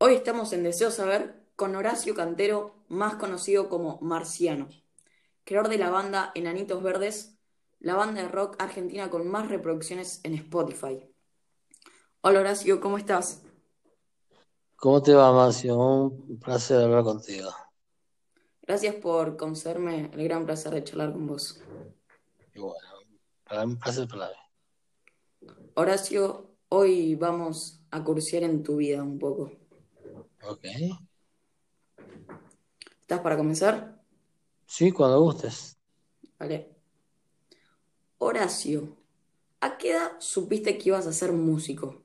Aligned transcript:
Hoy 0.00 0.14
estamos 0.14 0.52
en 0.52 0.62
Deseo 0.62 0.92
Saber 0.92 1.44
con 1.56 1.74
Horacio 1.74 2.14
Cantero, 2.14 2.72
más 2.86 3.16
conocido 3.16 3.68
como 3.68 3.98
Marciano, 4.00 4.68
creador 5.42 5.68
de 5.68 5.78
la 5.78 5.90
banda 5.90 6.30
Enanitos 6.36 6.80
Verdes, 6.84 7.36
la 7.80 7.96
banda 7.96 8.22
de 8.22 8.28
rock 8.28 8.54
argentina 8.60 9.10
con 9.10 9.26
más 9.26 9.48
reproducciones 9.48 10.20
en 10.22 10.34
Spotify. 10.34 11.04
Hola 12.20 12.38
Horacio, 12.38 12.80
¿cómo 12.80 12.96
estás? 12.96 13.42
¿Cómo 14.76 15.02
te 15.02 15.14
va, 15.14 15.32
Marcio? 15.32 15.76
Un 15.76 16.38
placer 16.38 16.80
hablar 16.80 17.02
contigo. 17.02 17.50
Gracias 18.62 18.94
por 18.94 19.36
concederme 19.36 20.12
el 20.12 20.22
gran 20.22 20.46
placer 20.46 20.74
de 20.74 20.84
charlar 20.84 21.10
con 21.10 21.26
vos. 21.26 21.60
Y 22.54 22.60
bueno, 22.60 22.88
para 23.42 23.66
mí 23.66 23.72
un 23.72 23.80
placer 23.80 24.06
para 24.06 24.28
mí. 24.28 25.50
Horacio, 25.74 26.54
hoy 26.68 27.16
vamos 27.16 27.82
a 27.90 28.04
cursiar 28.04 28.44
en 28.44 28.62
tu 28.62 28.76
vida 28.76 29.02
un 29.02 29.18
poco. 29.18 29.57
Ok. 30.42 30.64
¿Estás 33.00 33.20
para 33.20 33.36
comenzar? 33.36 34.02
Sí, 34.66 34.92
cuando 34.92 35.20
gustes. 35.20 35.78
Vale. 36.38 36.68
Horacio, 38.18 38.96
¿a 39.60 39.78
qué 39.78 39.92
edad 39.92 40.12
supiste 40.18 40.76
que 40.76 40.90
ibas 40.90 41.06
a 41.06 41.12
ser 41.12 41.32
músico? 41.32 42.02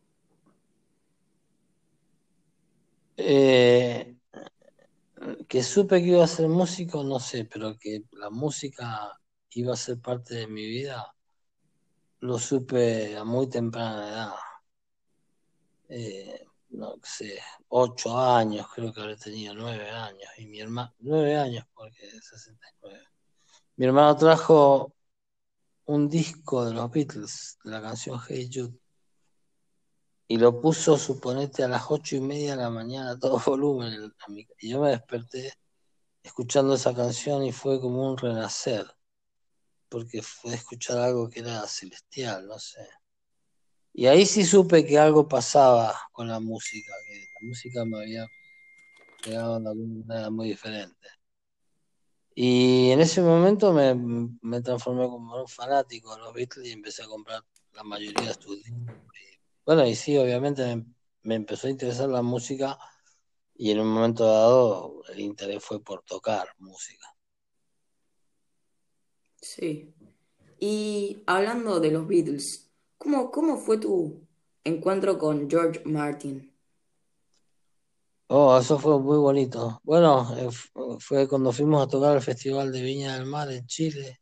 Eh, 3.17 4.15
que 5.47 5.63
supe 5.63 6.01
que 6.01 6.07
iba 6.07 6.23
a 6.23 6.27
ser 6.27 6.47
músico, 6.47 7.03
no 7.03 7.19
sé, 7.19 7.45
pero 7.45 7.77
que 7.77 8.03
la 8.11 8.29
música 8.29 9.19
iba 9.51 9.73
a 9.73 9.77
ser 9.77 9.99
parte 9.99 10.35
de 10.35 10.47
mi 10.47 10.65
vida, 10.65 11.13
lo 12.21 12.39
supe 12.39 13.17
a 13.17 13.23
muy 13.23 13.49
temprana 13.49 14.09
edad. 14.09 14.33
Eh, 15.89 16.45
no 16.73 16.95
sé, 17.03 17.39
ocho 17.69 18.17
años, 18.17 18.67
creo 18.73 18.93
que 18.93 19.01
habré 19.01 19.15
tenido 19.15 19.53
nueve 19.53 19.89
años, 19.89 20.29
y 20.37 20.45
mi 20.47 20.59
hermano, 20.59 20.93
nueve 20.99 21.35
años 21.37 21.65
porque 21.73 22.07
es 22.07 22.25
69. 22.27 22.99
Mi 23.75 23.85
hermano 23.85 24.15
trajo 24.15 24.93
un 25.85 26.09
disco 26.09 26.65
de 26.65 26.73
los 26.73 26.91
Beatles, 26.91 27.57
la 27.63 27.81
canción 27.81 28.19
Hey 28.27 28.49
Jude, 28.51 28.77
y 30.27 30.37
lo 30.37 30.59
puso, 30.59 30.97
suponete, 30.97 31.63
a 31.63 31.67
las 31.67 31.83
ocho 31.89 32.15
y 32.15 32.21
media 32.21 32.55
de 32.55 32.63
la 32.63 32.69
mañana 32.69 33.11
a 33.11 33.19
todo 33.19 33.39
volumen. 33.45 34.11
Y 34.59 34.69
yo 34.69 34.81
me 34.81 34.89
desperté 34.89 35.53
escuchando 36.23 36.73
esa 36.73 36.95
canción 36.95 37.43
y 37.43 37.51
fue 37.51 37.79
como 37.79 38.09
un 38.09 38.17
renacer, 38.17 38.85
porque 39.89 40.21
fue 40.21 40.55
escuchar 40.55 40.97
algo 40.97 41.29
que 41.29 41.41
era 41.41 41.67
celestial, 41.67 42.47
no 42.47 42.57
sé. 42.57 42.87
Y 43.93 44.07
ahí 44.07 44.25
sí 44.25 44.43
supe 44.43 44.85
que 44.85 44.97
algo 44.97 45.27
pasaba 45.27 45.95
con 46.11 46.27
la 46.27 46.39
música, 46.39 46.93
que 47.07 47.19
la 47.19 47.47
música 47.47 47.85
me 47.85 47.99
había 47.99 48.27
pegado 49.23 49.59
de 49.59 49.69
alguna 49.69 50.03
manera 50.05 50.29
muy 50.31 50.49
diferente. 50.49 51.07
Y 52.35 52.89
en 52.89 52.99
ese 52.99 53.21
momento 53.21 53.71
me, 53.71 53.93
me 54.41 54.61
transformé 54.61 55.05
como 55.05 55.39
un 55.39 55.47
fanático 55.47 56.15
de 56.15 56.21
los 56.21 56.33
Beatles 56.33 56.67
y 56.67 56.71
empecé 56.71 57.03
a 57.03 57.07
comprar 57.07 57.43
la 57.73 57.83
mayoría 57.83 58.29
de 58.29 58.33
sus 58.33 58.63
discos. 58.63 58.95
Bueno, 59.65 59.85
y 59.85 59.95
sí, 59.95 60.17
obviamente 60.17 60.75
me, 60.75 60.85
me 61.21 61.35
empezó 61.35 61.67
a 61.67 61.69
interesar 61.69 62.09
la 62.09 62.23
música 62.23 62.77
y 63.55 63.71
en 63.71 63.79
un 63.79 63.93
momento 63.93 64.25
dado 64.25 65.03
el 65.09 65.19
interés 65.19 65.63
fue 65.63 65.81
por 65.83 66.03
tocar 66.03 66.47
música. 66.57 67.05
Sí. 69.39 69.93
Y 70.59 71.21
hablando 71.27 71.79
de 71.79 71.91
los 71.91 72.07
Beatles, 72.07 72.72
¿cómo, 73.03 73.29
cómo 73.31 73.57
fue 73.57 73.77
tu 73.77 74.25
encuentro 74.63 75.17
con 75.19 75.49
George 75.49 75.81
Martin? 75.85 76.51
Oh, 78.27 78.57
eso 78.57 78.79
fue 78.79 78.99
muy 78.99 79.17
bonito. 79.17 79.79
Bueno, 79.83 80.35
eh, 80.37 80.49
fu- 80.51 80.97
fue 80.99 81.27
cuando 81.27 81.51
fuimos 81.51 81.83
a 81.85 81.89
tocar 81.89 82.15
el 82.15 82.21
Festival 82.21 82.71
de 82.71 82.81
Viña 82.81 83.13
del 83.15 83.25
Mar 83.25 83.51
en 83.51 83.65
Chile, 83.67 84.21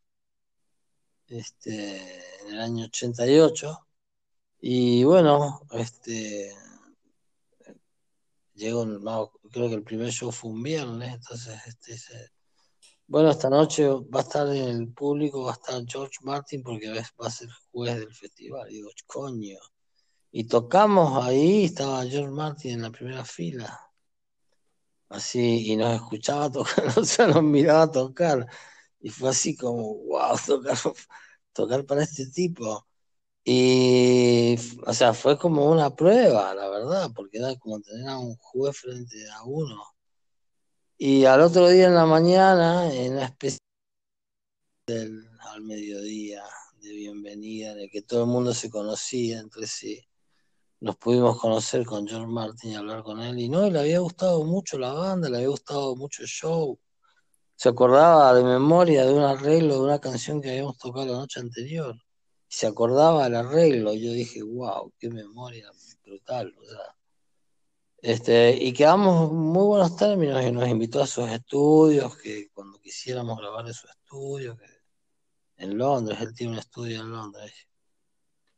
este, 1.28 1.98
en 2.42 2.54
el 2.54 2.60
año 2.60 2.86
88. 2.86 3.88
Y 4.61 5.04
bueno, 5.04 5.61
este, 5.72 6.54
llegó, 8.55 8.86
creo 9.52 9.70
que 9.70 9.76
el 9.76 9.84
primer 9.84 10.11
show 10.11 10.32
fue 10.32 10.52
un 10.52 10.64
viernes, 10.64 11.14
entonces, 11.14 11.60
este, 11.67 11.98
bueno, 13.11 13.30
esta 13.32 13.49
noche 13.49 13.86
va 13.89 14.22
a 14.22 14.23
estar 14.23 14.48
en 14.55 14.70
el 14.70 14.94
público, 14.94 15.44
va 15.44 15.52
a 15.52 15.55
estar 15.55 15.83
George 15.86 16.20
Martin 16.23 16.64
porque 16.64 16.89
va 16.89 17.27
a 17.27 17.30
ser 17.30 17.49
juez 17.72 17.99
del 17.99 18.14
festival. 18.16 18.72
Y 18.72 18.76
digo, 18.76 18.89
coño. 19.05 19.58
Y 20.32 20.45
tocamos 20.45 21.23
ahí, 21.26 21.66
estaba 21.66 22.05
George 22.05 22.32
Martin 22.32 22.72
en 22.76 22.82
la 22.83 22.92
primera 22.92 23.26
fila. 23.26 23.77
así, 25.10 25.72
y 25.72 25.76
nos 25.76 25.95
escuchaba 25.95 26.52
tocar, 26.52 26.86
o 26.98 27.05
sea, 27.05 27.27
nos 27.27 27.44
miraba 27.44 27.92
tocar, 27.92 28.48
y 29.02 29.10
fue 29.10 29.30
así 29.30 29.55
como, 29.58 29.95
wow, 30.05 30.38
tocar, 30.45 30.78
tocar 31.54 31.86
para 31.86 32.04
este 32.04 32.28
tipo. 32.32 32.88
Y, 33.43 34.55
o 34.86 34.93
sea, 34.93 35.14
fue 35.14 35.38
como 35.38 35.70
una 35.72 35.95
prueba, 35.95 36.54
la 36.55 36.70
verdad, 36.70 37.11
porque 37.16 37.39
era 37.39 37.55
como 37.58 37.82
tener 37.82 38.08
a 38.10 38.20
un 38.20 38.36
juez 38.38 38.78
frente 38.78 39.17
a 39.32 39.43
uno. 39.45 39.83
Y 41.04 41.26
al 41.26 41.42
otro 41.42 41.67
día 41.67 41.88
en 41.88 41.95
la 41.95 42.06
mañana, 42.06 42.94
en 42.94 43.14
una 43.14 43.26
especie 43.26 43.58
del, 44.86 45.28
al 45.39 45.62
mediodía 45.64 46.44
de 46.80 46.92
bienvenida, 46.92 47.72
en 47.72 47.80
el 47.80 47.89
que 47.89 48.04
todo 48.04 48.26
el 48.26 48.30
mundo 48.30 48.54
se 48.54 48.70
conocía 48.70 49.40
entre 49.40 49.66
sí, 49.66 50.08
nos 50.80 50.98
pudimos 50.98 51.40
conocer 51.40 51.88
con 51.88 52.08
George 52.08 52.28
Martin 52.28 52.73
y 52.73 52.76
hablar 52.76 53.02
con 53.02 53.20
él, 53.20 53.40
y 53.40 53.50
no, 53.50 53.66
y 53.66 53.72
le 53.72 53.80
había 53.80 53.98
gustado 53.98 54.44
mucho 54.44 54.78
la 54.78 54.94
banda, 54.94 55.28
le 55.28 55.38
había 55.38 55.50
gustado 55.50 55.95
mucho 55.95 56.22
el 56.22 56.28
show, 56.28 56.80
se 57.56 57.70
acordaba 57.70 58.36
de 58.36 58.44
memoria 58.44 59.04
de 59.04 59.11
un 59.11 59.23
arreglo 59.23 59.73
de 59.73 59.82
una 59.82 60.00
canción 60.00 60.40
que 60.40 60.52
habíamos 60.52 60.78
tocado 60.78 61.08
la 61.08 61.14
noche 61.14 61.40
anterior, 61.40 61.95
se 62.48 62.67
acordaba 62.67 63.23
del 63.23 63.38
arreglo, 63.38 63.92
y 63.95 64.06
yo 64.06 64.11
dije, 64.11 64.44
wow, 64.44 64.94
qué 65.00 65.10
memoria 65.10 65.67
brutal, 66.06 66.54
o 66.61 66.64
sea, 66.64 66.95
este, 68.02 68.58
y 68.60 68.73
quedamos 68.73 69.32
muy 69.32 69.66
buenos 69.66 69.95
términos, 69.95 70.44
y 70.44 70.52
nos 70.52 70.67
invitó 70.67 71.02
a 71.02 71.08
sus 71.08 71.30
estudios, 71.30 72.17
que 72.17 72.50
cuando 72.52 72.80
quisiéramos 72.80 73.38
grabar 73.38 73.67
en 73.67 73.73
su 73.73 73.88
estudio, 73.88 74.58
que 74.58 74.66
en 75.58 75.78
Londres, 75.78 76.20
él 76.22 76.34
tiene 76.34 76.54
un 76.54 76.60
estudio 76.60 77.02
en 77.02 77.11
Londres, 77.11 77.54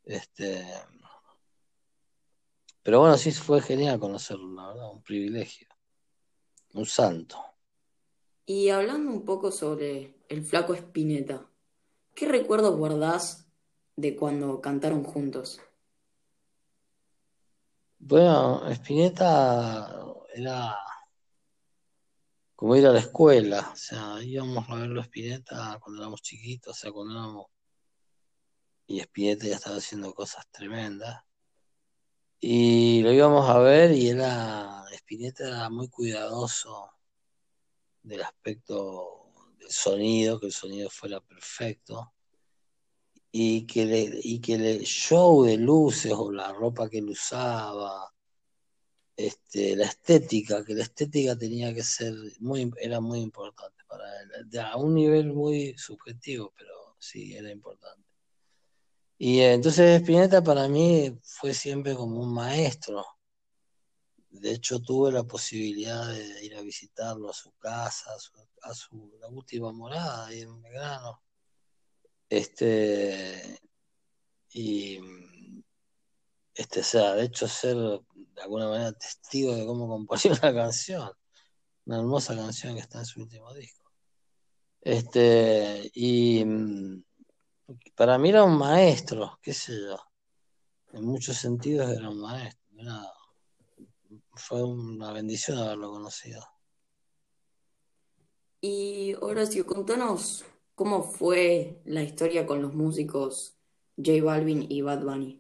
este, 0.06 0.66
pero 2.84 3.00
bueno, 3.00 3.18
sí 3.18 3.32
fue 3.32 3.62
genial 3.62 3.98
conocerlo, 3.98 4.53
la 4.53 4.68
verdad, 4.68 4.92
un 4.92 5.02
privilegio, 5.02 5.70
un 6.74 6.86
santo. 6.86 7.38
Y 8.46 8.70
hablando 8.70 9.09
un 9.09 9.24
poco 9.24 9.52
sobre 9.52 10.16
el 10.28 10.44
flaco 10.44 10.74
Spinetta, 10.74 11.50
¿qué 12.14 12.28
recuerdos 12.28 12.76
guardás 12.76 13.48
de 13.96 14.18
cuando 14.18 14.59
cantaron 14.59 15.03
juntos? 15.03 15.62
Bueno, 18.06 18.69
Spinetta 18.69 19.90
era 20.36 20.78
como 22.53 22.75
ir 22.75 22.86
a 22.86 22.91
la 22.91 23.00
escuela, 23.00 23.69
o 23.72 23.75
sea, 23.78 24.22
íbamos 24.22 24.69
a 24.69 24.75
verlo 24.75 25.00
a 25.00 25.06
Spinetta 25.06 25.80
cuando 25.80 26.02
éramos 26.02 26.22
chiquitos, 26.22 26.75
o 26.75 26.80
sea, 26.81 26.91
cuando 26.91 27.14
éramos, 27.14 27.46
y 28.88 29.00
Spinetta 29.00 29.47
ya 29.47 29.56
estaba 29.56 29.78
haciendo 29.78 30.14
cosas 30.14 30.46
tremendas, 30.52 31.24
y 32.41 33.02
lo 33.03 33.14
íbamos 33.14 33.50
a 33.50 33.59
ver 33.59 33.94
y 33.94 34.09
era, 34.09 34.84
Spinetta 34.91 35.47
era 35.47 35.70
muy 35.70 35.88
cuidadoso 35.88 36.91
del 38.02 38.22
aspecto 38.22 39.31
del 39.58 39.72
sonido, 39.72 40.41
que 40.41 40.47
el 40.47 40.53
sonido 40.53 40.90
fuera 40.90 41.22
perfecto, 41.22 42.12
y 43.36 43.66
que, 43.66 43.86
le, 43.86 44.20
y 44.22 44.40
que 44.40 44.54
el 44.54 44.84
show 44.84 45.44
de 45.44 45.58
luces 45.58 46.14
o 46.16 46.32
la 46.32 46.54
ropa 46.54 46.88
que 46.88 47.00
él 47.00 47.10
usaba, 47.10 48.14
este, 49.18 49.76
la 49.76 49.86
estética, 49.86 50.64
que 50.64 50.76
la 50.76 50.84
estética 50.84 51.35
tenía 51.35 51.74
que 51.74 51.84
ser 51.84 52.14
muy, 52.41 52.72
era 52.80 53.00
muy 53.02 53.22
importante 53.22 53.84
para 53.88 54.06
él, 54.22 54.59
a 54.59 54.78
un 54.78 54.94
nivel 54.94 55.34
muy 55.34 55.76
subjetivo, 55.78 56.53
pero 56.56 56.96
sí, 57.00 57.35
era 57.35 57.50
importante. 57.50 58.08
Y 59.18 59.40
eh, 59.40 59.53
entonces 59.53 60.02
Spinetta 60.02 60.44
para 60.44 60.68
mí 60.68 61.18
fue 61.24 61.56
siempre 61.56 61.96
como 61.96 62.22
un 62.22 62.34
maestro. 62.36 63.03
De 64.29 64.52
hecho, 64.52 64.79
tuve 64.79 65.12
la 65.12 65.24
posibilidad 65.24 66.08
de 66.08 66.46
ir 66.46 66.56
a 66.56 66.62
visitarlo 66.62 67.32
a 67.32 67.34
su 67.34 67.52
casa, 67.53 68.14
a 68.14 68.20
su, 68.20 68.32
a 68.62 68.74
su 68.76 69.18
la 69.20 69.28
última 69.29 69.72
morada 69.72 70.28
ahí 70.28 70.41
en 70.41 70.62
Belgrano. 70.62 71.24
Este, 72.34 73.59
y 74.53 75.00
este, 76.56 76.82
sea, 76.82 77.14
de 77.14 77.26
hecho 77.26 77.47
ser 77.47 77.76
de 77.76 78.41
alguna 78.41 78.70
manera 78.70 78.91
testigo 78.94 79.53
de 79.53 79.68
cómo 79.68 79.88
componía 79.88 80.32
una 80.41 80.52
canción, 80.52 81.12
una 81.85 82.00
hermosa 82.00 82.35
canción 82.35 82.74
que 82.74 82.82
está 82.82 82.97
en 82.97 83.06
su 83.06 83.22
último 83.22 83.53
disco. 83.53 83.88
Este, 84.82 85.91
y 85.94 86.44
para 87.94 88.18
mí 88.18 88.30
era 88.30 88.44
un 88.44 88.58
maestro, 88.58 89.38
qué 89.40 89.53
sé 89.53 89.79
yo, 89.79 90.00
en 90.91 91.06
muchos 91.06 91.38
sentidos 91.38 91.91
era 91.91 92.09
un 92.09 92.20
maestro, 92.20 92.59
fue 94.34 94.64
una 94.64 95.14
bendición 95.14 95.59
haberlo 95.59 95.91
conocido. 95.91 96.44
Y 98.59 99.14
Horacio, 99.22 99.68
contanos 99.68 100.46
cómo 100.75 101.03
fue 101.03 101.81
la 101.85 102.03
historia 102.03 102.46
con 102.46 102.61
los 102.61 102.73
músicos 102.73 103.55
J 103.97 104.23
Balvin 104.23 104.66
y 104.70 104.81
Bad 104.81 105.03
Bunny. 105.03 105.40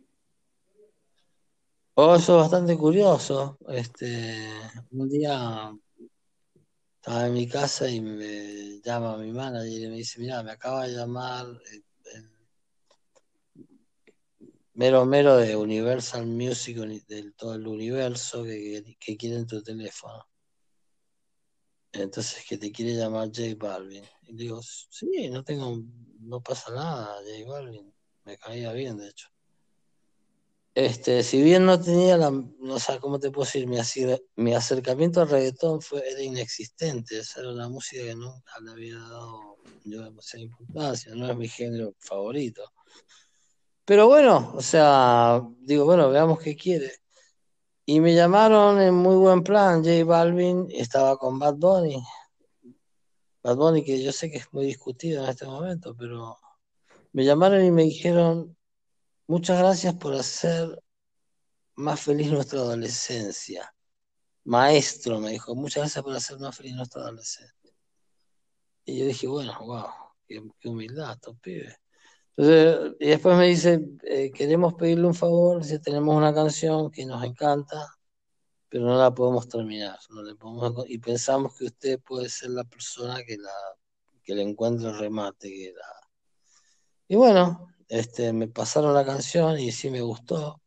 Oh, 1.95 2.15
eso 2.15 2.35
es 2.35 2.41
bastante 2.41 2.75
curioso. 2.75 3.57
Este, 3.67 4.49
un 4.91 5.09
día 5.09 5.71
estaba 6.95 7.27
en 7.27 7.33
mi 7.33 7.47
casa 7.47 7.89
y 7.89 8.01
me 8.01 8.81
llama 8.81 9.17
mi 9.17 9.31
manager 9.31 9.81
y 9.81 9.87
me 9.87 9.97
dice, 9.97 10.19
mira, 10.19 10.41
me 10.41 10.51
acaba 10.51 10.87
de 10.87 10.93
llamar 10.95 11.45
mero 14.73 15.05
mero 15.05 15.37
de 15.37 15.55
Universal 15.55 16.25
Music, 16.25 16.77
de 16.77 17.31
todo 17.37 17.55
el 17.55 17.67
universo 17.67 18.43
que, 18.43 18.95
quieren 19.17 19.45
tu 19.45 19.61
teléfono. 19.61 20.25
Entonces 21.93 22.43
que 22.47 22.57
te 22.57 22.71
quiere 22.71 22.95
llamar 22.95 23.27
J 23.27 23.55
Balvin. 23.57 24.03
Y 24.23 24.35
digo, 24.35 24.61
sí, 24.61 25.29
no 25.29 25.43
tengo, 25.43 25.79
no 26.19 26.41
pasa 26.41 26.73
nada, 26.73 27.17
J 27.23 27.49
Balvin. 27.49 27.93
Me 28.25 28.37
caía 28.37 28.71
bien, 28.73 28.97
de 28.97 29.09
hecho. 29.09 29.29
Este, 30.75 31.21
si 31.21 31.43
bien 31.43 31.67
no 31.67 31.79
tenía 31.79 32.17
la, 32.17 32.31
no 32.31 32.79
sé 32.79 32.97
cómo 32.99 33.19
te 33.19 33.29
puedo 33.29 33.45
decir, 33.45 33.67
mi, 33.67 34.53
acercamiento 34.55 35.21
al 35.21 35.29
reggaetón 35.29 35.81
fue, 35.81 36.03
era 36.09 36.19
inexistente, 36.19 37.19
esa 37.19 37.41
era 37.41 37.51
una 37.51 37.69
música 37.69 38.01
que 38.01 38.15
nunca 38.15 38.59
le 38.59 38.71
había 38.71 38.97
dado 38.97 39.57
yo 39.83 40.03
demasiada 40.03 40.43
importancia, 40.43 41.13
no 41.13 41.29
es 41.29 41.37
mi 41.37 41.47
género 41.47 41.93
favorito. 41.99 42.63
Pero 43.85 44.07
bueno, 44.07 44.51
o 44.55 44.61
sea, 44.61 45.41
digo, 45.59 45.85
bueno, 45.85 46.09
veamos 46.09 46.39
qué 46.39 46.55
quiere. 46.55 47.02
Y 47.85 47.99
me 47.99 48.15
llamaron 48.15 48.81
en 48.81 48.93
muy 48.93 49.15
buen 49.15 49.43
plan, 49.43 49.83
J 49.83 50.05
Balvin 50.05 50.67
estaba 50.71 51.17
con 51.17 51.37
Bad 51.37 51.55
Bunny. 51.55 52.01
Bad 53.43 53.57
Bunny, 53.57 53.83
que 53.83 54.01
yo 54.01 54.13
sé 54.13 54.31
que 54.31 54.37
es 54.37 54.53
muy 54.53 54.65
discutido 54.65 55.23
en 55.23 55.29
este 55.29 55.45
momento, 55.45 55.93
pero 55.97 56.37
me 57.11 57.25
llamaron 57.25 57.63
y 57.63 57.71
me 57.71 57.83
dijeron, 57.83 58.55
muchas 59.27 59.59
gracias 59.59 59.95
por 59.95 60.13
hacer 60.13 60.81
más 61.75 61.99
feliz 61.99 62.31
nuestra 62.31 62.59
adolescencia. 62.59 63.73
Maestro, 64.45 65.19
me 65.19 65.31
dijo, 65.31 65.53
muchas 65.55 65.83
gracias 65.83 66.03
por 66.03 66.15
hacer 66.15 66.39
más 66.39 66.55
feliz 66.55 66.75
nuestra 66.75 67.01
adolescencia. 67.01 67.73
Y 68.85 68.99
yo 68.99 69.05
dije, 69.05 69.27
bueno, 69.27 69.57
wow, 69.59 69.87
qué, 70.27 70.41
humildad, 70.69 71.13
estos 71.13 71.37
pibes. 71.39 71.75
Y 72.35 73.05
después 73.05 73.37
me 73.37 73.47
dice, 73.47 73.79
eh, 74.03 74.31
queremos 74.31 74.73
pedirle 74.73 75.05
un 75.07 75.13
favor, 75.13 75.63
si 75.63 75.79
tenemos 75.79 76.15
una 76.15 76.33
canción 76.33 76.89
que 76.89 77.05
nos 77.05 77.23
encanta, 77.23 77.95
pero 78.69 78.85
no 78.85 78.97
la 78.97 79.13
podemos 79.13 79.47
terminar, 79.47 79.99
no 80.09 80.23
le 80.23 80.35
podemos, 80.35 80.85
y 80.87 80.97
pensamos 80.97 81.55
que 81.55 81.65
usted 81.65 81.99
puede 81.99 82.29
ser 82.29 82.49
la 82.49 82.63
persona 82.63 83.23
que 83.23 83.37
la 83.37 83.51
que 84.23 84.35
le 84.35 84.41
encuentre 84.41 84.89
el 84.89 84.97
remate. 84.97 85.73
Y 87.07 87.15
bueno, 87.15 87.67
este, 87.87 88.33
me 88.33 88.47
pasaron 88.47 88.93
la 88.93 89.05
canción 89.05 89.59
y 89.59 89.71
sí 89.71 89.89
me 89.89 90.01
gustó. 90.01 90.61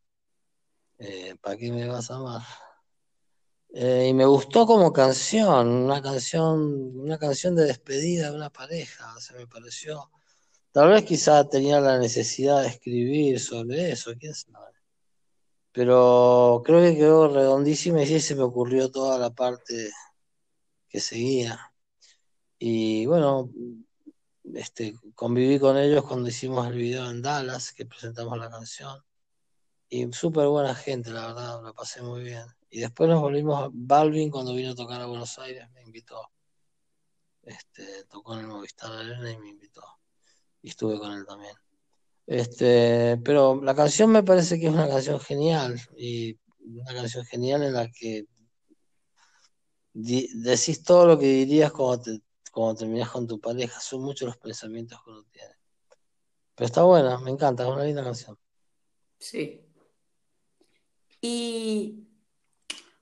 Eh, 0.99 1.35
¿Para 1.41 1.57
qué 1.57 1.71
me 1.71 1.87
vas 1.87 2.09
a 2.11 2.15
amar? 2.15 2.41
Eh, 3.73 4.07
y 4.09 4.13
me 4.13 4.25
gustó 4.25 4.65
como 4.65 4.93
canción, 4.93 5.67
una 5.67 6.01
canción, 6.01 6.99
una 6.99 7.17
canción 7.17 7.55
de 7.55 7.65
despedida 7.65 8.31
de 8.31 8.37
una 8.37 8.49
pareja, 8.49 9.19
se 9.19 9.33
me 9.33 9.45
pareció. 9.45 10.09
Tal 10.77 10.89
vez 10.89 11.05
quizá 11.05 11.43
tenía 11.49 11.81
la 11.81 11.97
necesidad 11.97 12.61
de 12.61 12.67
escribir 12.67 13.39
sobre 13.39 13.89
eso, 13.89 14.13
quién 14.19 14.35
sabe. 14.35 14.75
Pero 15.71 16.61
creo 16.63 16.81
que 16.81 16.95
quedó 16.95 17.33
redondísima 17.33 18.03
y 18.03 18.05
sí 18.05 18.19
se 18.19 18.35
me 18.35 18.43
ocurrió 18.43 18.91
toda 18.91 19.17
la 19.17 19.31
parte 19.31 19.89
que 20.87 20.99
seguía. 20.99 21.73
Y 22.59 23.07
bueno, 23.07 23.49
este, 24.53 24.93
conviví 25.15 25.57
con 25.57 25.77
ellos 25.77 26.05
cuando 26.05 26.29
hicimos 26.29 26.67
el 26.67 26.75
video 26.75 27.09
en 27.09 27.23
Dallas, 27.23 27.73
que 27.73 27.87
presentamos 27.87 28.37
la 28.37 28.51
canción. 28.51 29.03
Y 29.89 30.13
súper 30.13 30.45
buena 30.45 30.75
gente, 30.75 31.09
la 31.09 31.25
verdad, 31.25 31.63
la 31.63 31.73
pasé 31.73 32.03
muy 32.03 32.21
bien. 32.21 32.45
Y 32.69 32.81
después 32.81 33.09
nos 33.09 33.19
volvimos 33.19 33.63
a 33.63 33.69
Balvin 33.73 34.29
cuando 34.29 34.53
vino 34.53 34.73
a 34.73 34.75
tocar 34.75 35.01
a 35.01 35.07
Buenos 35.07 35.39
Aires, 35.39 35.67
me 35.71 35.81
invitó. 35.81 36.21
Este, 37.41 38.03
tocó 38.03 38.35
en 38.35 38.41
el 38.41 38.47
Movistar 38.47 38.91
Arena 38.91 39.31
y 39.31 39.39
me 39.39 39.49
invitó. 39.49 39.81
Y 40.61 40.69
estuve 40.69 40.97
con 40.99 41.11
él 41.11 41.25
también. 41.25 41.53
Este, 42.25 43.17
pero 43.23 43.61
la 43.63 43.73
canción 43.75 44.11
me 44.11 44.23
parece 44.23 44.59
que 44.59 44.67
es 44.67 44.73
una 44.73 44.87
canción 44.87 45.19
genial. 45.19 45.79
Y 45.95 46.37
una 46.65 46.93
canción 46.93 47.25
genial 47.25 47.63
en 47.63 47.73
la 47.73 47.89
que 47.89 48.25
decís 49.93 50.83
todo 50.83 51.07
lo 51.07 51.17
que 51.17 51.25
dirías 51.25 51.71
cuando 51.71 52.03
te 52.03 52.21
cuando 52.57 52.79
terminas 52.79 53.11
con 53.11 53.27
tu 53.27 53.39
pareja, 53.39 53.79
son 53.79 54.01
muchos 54.01 54.25
los 54.25 54.37
pensamientos 54.37 54.99
que 55.03 55.11
uno 55.11 55.23
tiene. 55.31 55.53
Pero 56.55 56.65
está 56.65 56.81
buena, 56.81 57.19
me 57.19 57.29
encanta, 57.29 57.63
es 57.63 57.69
una 57.69 57.83
linda 57.83 58.03
canción. 58.03 58.35
Sí. 59.19 59.63
¿Y 61.21 62.07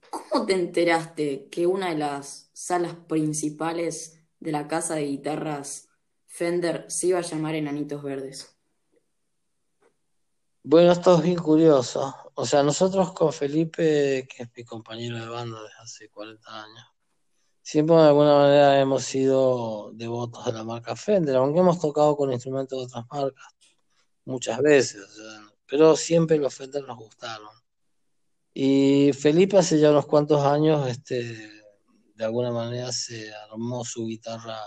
cómo 0.09 0.45
te 0.45 0.55
enteraste 0.55 1.47
que 1.47 1.67
una 1.67 1.91
de 1.91 1.99
las 1.99 2.49
salas 2.51 2.95
principales 3.07 4.19
de 4.41 4.51
la 4.51 4.67
casa 4.67 4.95
de 4.95 5.05
guitarras 5.05 5.87
Fender 6.35 6.83
se 6.89 7.07
iba 7.07 7.19
a 7.19 7.21
llamar 7.21 7.55
Enanitos 7.55 8.03
Verdes? 8.03 8.53
Bueno, 10.63 10.91
esto 10.91 11.15
es 11.15 11.23
bien 11.23 11.37
curioso. 11.37 12.13
O 12.33 12.45
sea, 12.45 12.61
nosotros 12.61 13.13
con 13.13 13.31
Felipe, 13.31 14.27
que 14.27 14.43
es 14.43 14.49
mi 14.53 14.65
compañero 14.65 15.17
de 15.17 15.29
banda 15.29 15.63
desde 15.63 15.77
hace 15.81 16.09
40 16.09 16.63
años, 16.63 16.85
siempre 17.61 17.95
de 17.95 18.01
alguna 18.01 18.35
manera 18.35 18.81
hemos 18.81 19.05
sido 19.05 19.91
devotos 19.93 20.45
de 20.45 20.51
la 20.51 20.65
marca 20.65 20.97
Fender, 20.97 21.37
aunque 21.37 21.61
hemos 21.61 21.79
tocado 21.79 22.17
con 22.17 22.33
instrumentos 22.33 22.79
de 22.79 22.85
otras 22.85 23.05
marcas 23.09 23.55
muchas 24.25 24.59
veces, 24.59 25.07
pero 25.65 25.95
siempre 25.95 26.37
los 26.37 26.53
Fender 26.53 26.83
nos 26.83 26.97
gustaron. 26.97 27.53
Y 28.53 29.13
Felipe 29.13 29.57
hace 29.57 29.79
ya 29.79 29.89
unos 29.89 30.05
cuantos 30.05 30.43
años, 30.43 30.85
este, 30.89 31.63
de 32.13 32.25
alguna 32.25 32.51
manera 32.51 32.91
se 32.91 33.33
armó 33.33 33.85
su 33.85 34.05
guitarra 34.05 34.59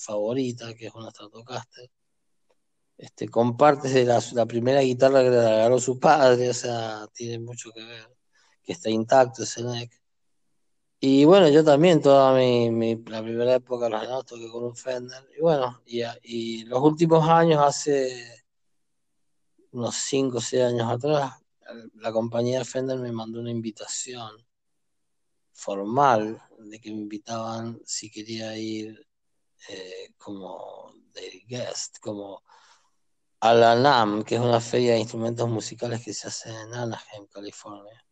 favorita, 0.00 0.74
que 0.74 0.86
es 0.86 0.94
una 0.94 1.10
Stratocaster, 1.10 1.90
este, 2.98 3.28
con 3.28 3.56
partes 3.56 3.94
de 3.94 4.04
la, 4.04 4.46
primera 4.46 4.80
guitarra 4.80 5.22
que 5.22 5.30
le 5.30 5.42
regaló 5.42 5.78
su 5.78 5.98
padre, 5.98 6.50
o 6.50 6.54
sea, 6.54 7.06
tiene 7.14 7.38
mucho 7.38 7.70
que 7.72 7.82
ver, 7.82 8.08
que 8.62 8.72
está 8.72 8.90
intacto 8.90 9.42
ese 9.42 9.62
neck. 9.62 9.92
Y 11.00 11.24
bueno, 11.24 11.48
yo 11.48 11.64
también, 11.64 12.02
toda 12.02 12.34
mi, 12.34 12.96
la 13.06 13.22
primera 13.22 13.54
época 13.54 13.88
los 13.88 14.02
años 14.02 14.26
toqué 14.26 14.50
con 14.50 14.64
un 14.64 14.76
Fender. 14.76 15.26
Y 15.36 15.40
bueno, 15.40 15.80
y, 15.86 16.02
y 16.24 16.64
los 16.64 16.82
últimos 16.82 17.26
años, 17.26 17.62
hace 17.62 18.44
unos 19.72 19.94
5 19.96 20.38
o 20.38 20.40
6 20.40 20.62
años 20.62 20.90
atrás, 20.90 21.32
la 21.94 22.12
compañía 22.12 22.64
Fender 22.64 22.98
me 22.98 23.12
mandó 23.12 23.40
una 23.40 23.50
invitación 23.50 24.30
formal 25.52 26.42
de 26.58 26.80
que 26.80 26.90
me 26.90 26.98
invitaban 26.98 27.80
si 27.84 28.10
quería 28.10 28.56
ir 28.58 29.06
eh, 29.68 30.14
como 30.18 30.92
de 31.12 31.44
guest, 31.46 31.98
como 32.00 32.42
a 33.40 33.54
la 33.54 33.74
NAM, 33.74 34.22
que 34.22 34.36
es 34.36 34.40
una 34.40 34.60
feria 34.60 34.92
de 34.92 35.00
instrumentos 35.00 35.48
musicales 35.48 36.04
que 36.04 36.12
se 36.12 36.28
hace 36.28 36.50
en 36.50 36.74
Anaheim, 36.74 37.26
California. 37.30 38.04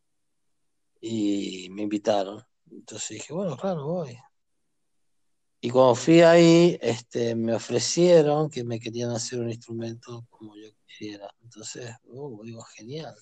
Y 1.00 1.68
me 1.70 1.82
invitaron. 1.82 2.42
Entonces 2.70 3.18
dije, 3.18 3.32
bueno, 3.32 3.56
claro, 3.56 3.86
voy. 3.86 4.18
Y 5.60 5.70
cuando 5.70 5.94
fui 5.96 6.20
ahí, 6.20 6.78
este, 6.80 7.34
me 7.34 7.54
ofrecieron 7.54 8.48
que 8.48 8.62
me 8.64 8.78
querían 8.78 9.10
hacer 9.10 9.40
un 9.40 9.50
instrumento 9.50 10.26
como 10.30 10.56
yo 10.56 10.68
quisiera. 10.86 11.28
Entonces, 11.42 11.90
uh, 12.04 12.42
digo, 12.44 12.62
genial. 12.62 13.14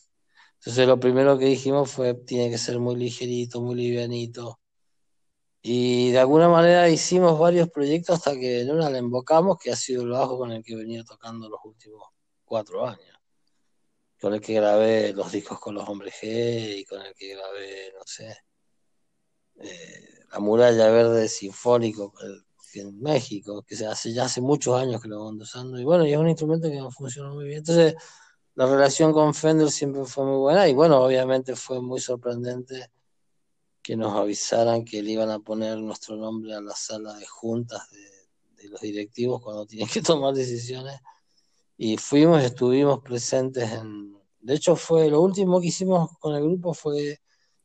Entonces 0.59 0.87
lo 0.87 1.01
primero 1.01 1.39
que 1.39 1.47
dijimos 1.47 1.91
fue, 1.91 2.15
tiene 2.15 2.51
que 2.51 2.59
ser 2.59 2.79
muy 2.79 2.97
ligerito, 2.97 3.61
muy 3.63 3.77
livianito. 3.77 4.61
Y 5.69 6.13
de 6.13 6.21
alguna 6.21 6.49
manera 6.49 6.89
hicimos 6.89 7.37
varios 7.41 7.69
proyectos 7.69 8.19
hasta 8.19 8.39
que 8.39 8.61
en 8.61 8.71
una 8.71 8.89
le 8.89 8.99
invocamos, 8.99 9.59
que 9.59 9.73
ha 9.73 9.75
sido 9.75 10.03
el 10.03 10.11
bajo 10.11 10.39
con 10.39 10.53
el 10.53 10.63
que 10.63 10.77
venía 10.77 11.03
tocando 11.03 11.49
los 11.49 11.59
últimos 11.65 12.05
cuatro 12.45 12.87
años. 12.87 13.19
Con 14.21 14.35
el 14.35 14.41
que 14.41 14.55
grabé 14.55 15.13
los 15.13 15.33
discos 15.33 15.59
con 15.59 15.75
los 15.75 15.89
hombres 15.89 16.15
G 16.23 16.79
y 16.79 16.85
con 16.85 17.03
el 17.03 17.13
que 17.17 17.35
grabé, 17.35 17.93
no 17.99 18.03
sé, 18.07 18.37
eh, 19.57 20.21
la 20.31 20.39
muralla 20.39 20.89
verde 20.89 21.27
sinfónico 21.27 22.13
en 22.75 23.01
México, 23.01 23.65
que 23.67 23.75
se 23.75 23.87
hace 23.89 24.13
ya 24.13 24.27
hace 24.27 24.41
muchos 24.41 24.81
años 24.81 25.03
que 25.03 25.09
lo 25.09 25.25
van 25.25 25.41
usando, 25.41 25.81
y 25.81 25.85
bueno, 25.85 26.07
y 26.07 26.13
es 26.13 26.19
un 26.19 26.29
instrumento 26.29 26.71
que 26.71 26.81
funciona 26.93 27.33
muy 27.33 27.47
bien. 27.47 27.59
Entonces, 27.59 27.97
la 28.55 28.67
relación 28.67 29.13
con 29.13 29.35
Fender 29.35 29.73
siempre 29.73 30.05
fue 30.05 30.27
muy 30.27 30.37
buena, 30.37 30.69
y 30.69 30.75
bueno, 30.75 31.03
obviamente 31.03 31.57
fue 31.57 31.83
muy 31.83 31.99
sorprendente 31.99 32.93
que 33.87 33.97
nos 33.97 34.15
avisaran 34.15 34.85
que 34.85 35.01
le 35.01 35.13
iban 35.13 35.31
a 35.31 35.39
poner 35.39 35.79
nuestro 35.79 36.17
nombre 36.17 36.53
a 36.53 36.61
la 36.61 36.75
sala 36.75 37.15
de 37.15 37.25
juntas 37.25 37.89
de, 37.93 38.01
de 38.61 38.69
los 38.69 38.81
directivos 38.81 39.41
cuando 39.41 39.65
tienen 39.65 39.87
que 39.87 40.03
tomar 40.03 40.35
decisiones. 40.35 41.01
Y 41.79 41.97
fuimos, 41.97 42.43
estuvimos 42.43 42.99
presentes 42.99 43.71
en... 43.71 44.17
De 44.41 44.55
hecho, 44.55 44.75
fue 44.75 45.09
lo 45.09 45.21
último 45.21 45.61
que 45.61 45.69
hicimos 45.69 46.19
con 46.19 46.35
el 46.35 46.43
grupo 46.43 46.75
fue 46.75 47.21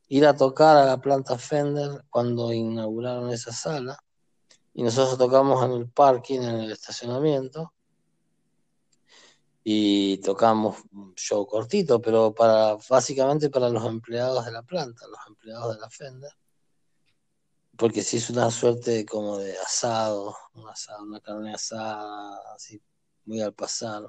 ir 0.06 0.24
a 0.24 0.36
tocar 0.36 0.76
a 0.76 0.84
la 0.84 1.00
planta 1.00 1.36
Fender 1.38 2.04
cuando 2.08 2.52
inauguraron 2.52 3.32
esa 3.32 3.52
sala. 3.52 3.98
Y 4.74 4.84
nosotros 4.84 5.18
tocamos 5.18 5.64
en 5.64 5.72
el 5.72 5.88
parking, 5.88 6.40
en 6.42 6.60
el 6.60 6.70
estacionamiento. 6.70 7.72
Y 9.64 10.18
tocamos 10.18 10.78
un 10.92 11.14
show 11.14 11.46
cortito, 11.46 12.00
pero 12.00 12.34
para 12.34 12.76
básicamente 12.88 13.48
para 13.48 13.68
los 13.68 13.84
empleados 13.86 14.44
de 14.44 14.52
la 14.52 14.62
planta, 14.62 15.06
los 15.06 15.20
empleados 15.28 15.74
de 15.74 15.80
la 15.80 15.88
Fender. 15.88 16.32
Porque 17.76 18.02
sí 18.02 18.16
es 18.16 18.28
una 18.30 18.50
suerte 18.50 19.06
como 19.06 19.38
de 19.38 19.56
asado, 19.58 20.36
un 20.54 20.68
asado, 20.68 21.04
una 21.04 21.20
carne 21.20 21.54
asada, 21.54 22.40
así 22.54 22.80
muy 23.24 23.40
al 23.40 23.54
pasar. 23.54 24.02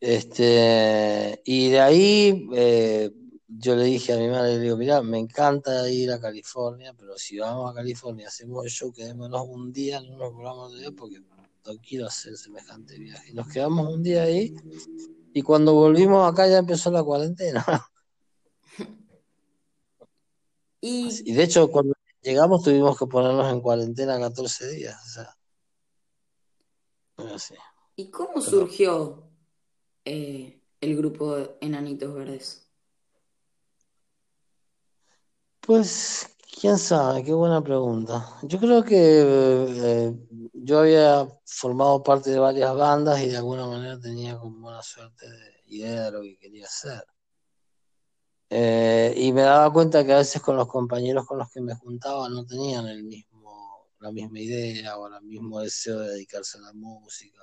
Este, 0.00 1.42
y 1.44 1.70
de 1.70 1.80
ahí 1.80 2.48
eh, 2.54 3.12
yo 3.46 3.76
le 3.76 3.84
dije 3.84 4.12
a 4.12 4.16
mi 4.16 4.28
madre, 4.28 4.54
le 4.54 4.60
digo, 4.60 4.76
mira, 4.76 5.02
me 5.02 5.18
encanta 5.18 5.88
ir 5.90 6.10
a 6.12 6.20
California, 6.20 6.94
pero 6.96 7.18
si 7.18 7.38
vamos 7.38 7.70
a 7.70 7.74
California, 7.74 8.28
hacemos 8.28 8.64
el 8.64 8.70
show, 8.70 8.92
quedémonos 8.92 9.46
un 9.46 9.72
día, 9.72 10.00
no 10.00 10.16
nos 10.16 10.32
volvamos 10.32 10.72
de 10.72 10.80
día 10.80 10.90
porque 10.92 11.20
no 11.64 11.72
quiero 11.80 12.06
hacer 12.06 12.36
semejante 12.36 12.98
viaje. 12.98 13.32
Nos 13.32 13.48
quedamos 13.48 13.92
un 13.92 14.02
día 14.02 14.22
ahí 14.22 14.54
y 15.32 15.42
cuando 15.42 15.74
volvimos 15.74 16.30
acá 16.30 16.48
ya 16.48 16.58
empezó 16.58 16.90
la 16.90 17.02
cuarentena. 17.02 17.64
Y, 20.82 21.34
de 21.34 21.42
hecho, 21.42 21.70
cuando 21.70 21.92
llegamos 22.22 22.62
tuvimos 22.62 22.98
que 22.98 23.04
ponernos 23.06 23.52
en 23.52 23.60
cuarentena 23.60 24.18
14 24.18 24.70
días. 24.70 24.96
O 25.04 25.08
sea, 25.10 25.36
¿Y 27.96 28.10
cómo 28.10 28.40
surgió 28.40 29.30
eh, 30.06 30.62
el 30.80 30.96
grupo 30.96 31.36
Enanitos 31.60 32.14
Verdes? 32.14 32.66
Pues, 35.60 36.34
quién 36.58 36.78
sabe, 36.78 37.22
qué 37.24 37.32
buena 37.32 37.62
pregunta. 37.62 38.38
Yo 38.42 38.58
creo 38.58 38.82
que 38.84 38.96
eh, 38.96 40.14
yo 40.52 40.80
había 40.80 41.26
formado 41.44 42.02
parte 42.02 42.30
de 42.30 42.38
varias 42.38 42.74
bandas 42.74 43.20
y 43.22 43.28
de 43.28 43.36
alguna 43.36 43.66
manera 43.66 43.98
tenía 43.98 44.38
como 44.38 44.68
una 44.68 44.82
suerte 44.82 45.28
de 45.28 45.62
idea 45.66 46.04
de 46.04 46.12
lo 46.12 46.22
que 46.22 46.38
quería 46.38 46.66
hacer. 46.66 47.04
Eh, 48.50 49.14
y 49.16 49.32
me 49.32 49.42
daba 49.42 49.72
cuenta 49.72 50.04
que 50.04 50.12
a 50.12 50.18
veces 50.18 50.42
con 50.42 50.56
los 50.56 50.66
compañeros 50.66 51.24
con 51.26 51.38
los 51.38 51.50
que 51.50 51.60
me 51.60 51.74
juntaba 51.74 52.28
no 52.28 52.44
tenían 52.44 52.86
el 52.88 53.04
mismo, 53.04 53.88
la 54.00 54.10
misma 54.10 54.40
idea 54.40 54.98
o 54.98 55.06
el 55.06 55.22
mismo 55.22 55.60
deseo 55.60 56.00
de 56.00 56.10
dedicarse 56.10 56.58
a 56.58 56.62
la 56.62 56.72
música. 56.72 57.40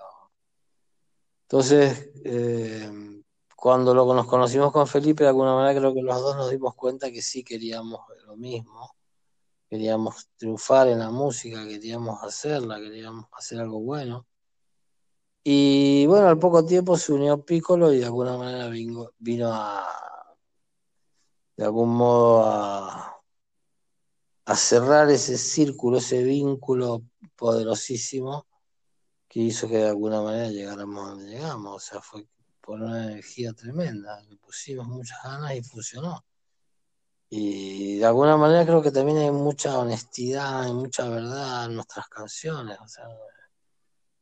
Entonces, 1.44 2.10
eh, 2.26 3.24
cuando 3.56 3.94
lo, 3.94 4.14
nos 4.14 4.28
conocimos 4.28 4.74
con 4.74 4.86
Felipe, 4.86 5.24
de 5.24 5.30
alguna 5.30 5.56
manera 5.56 5.80
creo 5.80 5.94
que 5.94 6.02
los 6.02 6.22
dos 6.22 6.36
nos 6.36 6.52
dimos 6.52 6.76
cuenta 6.76 7.10
que 7.10 7.22
sí 7.22 7.42
queríamos 7.44 8.02
lo 8.26 8.36
mismo, 8.36 8.97
queríamos 9.70 10.30
triunfar 10.38 10.88
en 10.88 11.00
la 11.00 11.10
música, 11.10 11.66
queríamos 11.68 12.24
hacerla, 12.24 12.80
queríamos 12.80 13.26
hacer 13.34 13.60
algo 13.60 13.80
bueno. 13.82 14.28
Y 15.44 16.06
bueno, 16.08 16.28
al 16.28 16.40
poco 16.40 16.66
tiempo 16.66 16.98
se 16.98 17.14
unió 17.14 17.44
Piccolo 17.46 17.94
y 17.94 18.00
de 18.00 18.06
alguna 18.06 18.38
manera 18.38 18.68
vino, 18.68 19.12
vino 19.18 19.50
a, 19.54 19.86
de 21.56 21.66
algún 21.66 21.96
modo 21.96 22.44
a, 22.46 23.22
a 24.46 24.56
cerrar 24.56 25.10
ese 25.10 25.38
círculo, 25.38 25.98
ese 25.98 26.24
vínculo 26.24 27.04
poderosísimo 27.36 28.48
que 29.28 29.42
hizo 29.42 29.68
que 29.68 29.78
de 29.78 29.90
alguna 29.90 30.22
manera 30.22 30.50
llegáramos 30.50 31.10
donde 31.10 31.30
llegamos. 31.30 31.76
O 31.76 31.80
sea, 31.80 32.02
fue 32.02 32.26
por 32.62 32.82
una 32.82 33.06
energía 33.06 33.54
tremenda. 33.54 34.22
Le 34.24 34.38
pusimos 34.38 34.88
muchas 34.88 35.18
ganas 35.24 35.56
y 35.56 35.64
funcionó. 35.64 36.26
Y 37.30 37.98
de 37.98 38.06
alguna 38.06 38.38
manera 38.38 38.66
creo 38.66 38.82
que 38.82 38.92
también 38.92 39.18
hay 39.18 39.32
mucha 39.32 39.78
honestidad 39.78 40.68
y 40.68 40.74
mucha 40.74 41.10
verdad 41.10 41.66
en 41.66 41.76
nuestras 41.76 42.08
canciones. 42.08 42.78
O 42.80 42.88
sea, 42.88 43.06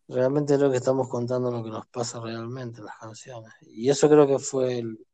realmente 0.08 0.56
creo 0.58 0.72
que 0.72 0.78
estamos 0.78 1.08
contando 1.08 1.52
lo 1.52 1.64
que 1.64 1.70
nos 1.70 1.86
pasa 1.88 2.20
realmente 2.20 2.80
en 2.80 2.86
las 2.86 2.98
canciones. 2.98 3.54
Y 3.62 3.90
eso 3.90 4.10
creo 4.10 4.26
que 4.26 4.40
fue 4.40 4.80
el, 4.80 5.06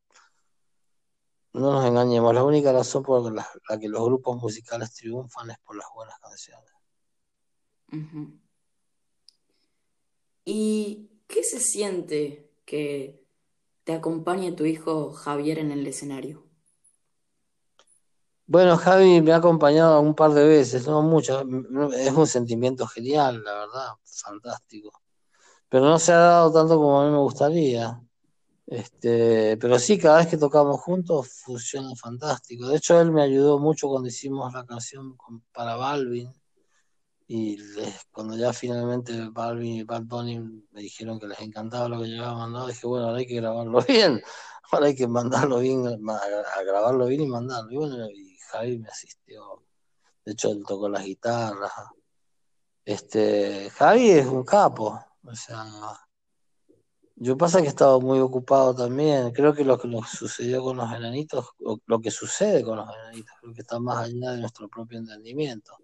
no 1.53 1.71
nos 1.71 1.86
engañemos, 1.86 2.33
la 2.33 2.43
única 2.43 2.71
razón 2.71 3.03
por 3.03 3.33
la, 3.33 3.48
que 3.79 3.89
los 3.89 4.03
grupos 4.05 4.41
musicales 4.41 4.93
triunfan 4.93 5.51
es 5.51 5.60
por 5.60 5.75
las 5.75 5.88
buenas 5.93 6.17
canciones. 6.19 6.71
¿Y 10.45 11.10
qué 11.27 11.43
se 11.43 11.60
siente 11.60 12.51
que 12.65 13.25
te 13.83 13.93
acompañe 13.93 14.53
tu 14.53 14.65
hijo 14.65 15.12
Javier 15.12 15.60
en 15.60 15.71
el 15.71 15.86
escenario? 15.86 16.50
Bueno, 18.51 18.75
Javi 18.75 19.22
me 19.22 19.31
ha 19.31 19.38
acompañado 19.38 20.01
un 20.01 20.13
par 20.13 20.34
de 20.34 20.46
veces, 20.46 20.86
no 20.86 21.01
muchas. 21.01 21.46
Es 21.98 22.12
un 22.12 22.27
sentimiento 22.27 22.86
genial, 22.86 23.41
la 23.46 23.53
verdad, 23.53 23.88
fantástico. 24.03 24.91
Pero 25.70 25.86
no 25.86 25.98
se 25.98 26.12
ha 26.12 26.17
dado 26.17 26.51
tanto 26.51 26.75
como 26.75 27.00
a 27.01 27.05
mí 27.05 27.12
me 27.12 27.20
gustaría. 27.20 28.01
Este, 28.67 29.55
pero 29.58 29.79
sí, 29.79 29.98
cada 29.98 30.17
vez 30.17 30.27
que 30.27 30.38
tocamos 30.38 30.81
juntos 30.81 31.29
funciona 31.46 31.96
fantástico. 31.96 32.67
De 32.67 32.75
hecho, 32.75 33.00
él 33.00 33.12
me 33.13 33.22
ayudó 33.22 33.58
mucho 33.58 33.88
cuando 33.88 34.10
hicimos 34.10 34.53
la 34.53 34.65
canción 34.65 35.15
para 35.53 35.77
Balvin. 35.77 36.29
Y 37.27 37.58
cuando 38.12 38.36
ya 38.36 38.51
finalmente 38.51 39.29
Balvin 39.31 39.75
y 39.75 39.84
Bad 39.84 40.03
Bunny 40.03 40.39
me 40.72 40.81
dijeron 40.81 41.20
que 41.22 41.27
les 41.27 41.39
encantaba 41.39 41.88
lo 41.88 42.01
que 42.01 42.10
yo 42.10 42.25
había 42.25 42.38
mandado, 42.38 42.67
dije, 42.67 42.86
bueno, 42.86 43.05
ahora 43.05 43.20
hay 43.20 43.27
que 43.27 43.36
grabarlo 43.36 43.79
bien. 43.88 44.22
Ahora 44.72 44.88
hay 44.88 44.96
que 44.96 45.08
mandarlo 45.08 45.60
bien, 45.60 45.88
a, 45.88 46.63
grabarlo 46.63 47.05
bien 47.05 47.22
y 47.22 47.27
mandarlo. 47.27 47.72
Y 47.72 47.77
bueno, 47.77 48.10
y 48.10 48.31
Javi 48.51 48.77
me 48.79 48.89
asistió. 48.89 49.63
De 50.25 50.34
hecho, 50.34 50.51
él 50.51 50.63
tocó 50.67 50.89
las 50.89 51.03
guitarras. 51.03 51.72
Este, 52.86 53.70
Javi 53.72 54.12
es 54.12 54.25
un 54.25 54.43
capo. 54.43 55.00
O 55.24 55.36
sea, 55.36 55.65
yo 57.15 57.38
pasa 57.38 57.60
que 57.60 57.67
he 57.67 57.70
estado 57.70 58.01
muy 58.01 58.20
ocupado 58.20 58.75
también. 58.75 59.31
Creo 59.31 59.53
que 59.53 59.63
lo 59.63 59.77
que 59.77 59.88
nos 59.88 60.10
sucedió 60.10 60.63
con 60.63 60.77
los 60.77 60.91
enanitos, 60.91 61.50
lo 61.86 62.01
que 62.01 62.12
sucede 62.12 62.63
con 62.63 62.77
los 62.77 62.89
enanitos, 62.89 63.36
creo 63.39 63.53
que 63.53 63.62
está 63.62 63.79
más 63.79 64.05
allá 64.05 64.31
de 64.31 64.39
nuestro 64.39 64.67
propio 64.67 65.00
entendimiento. 65.00 65.77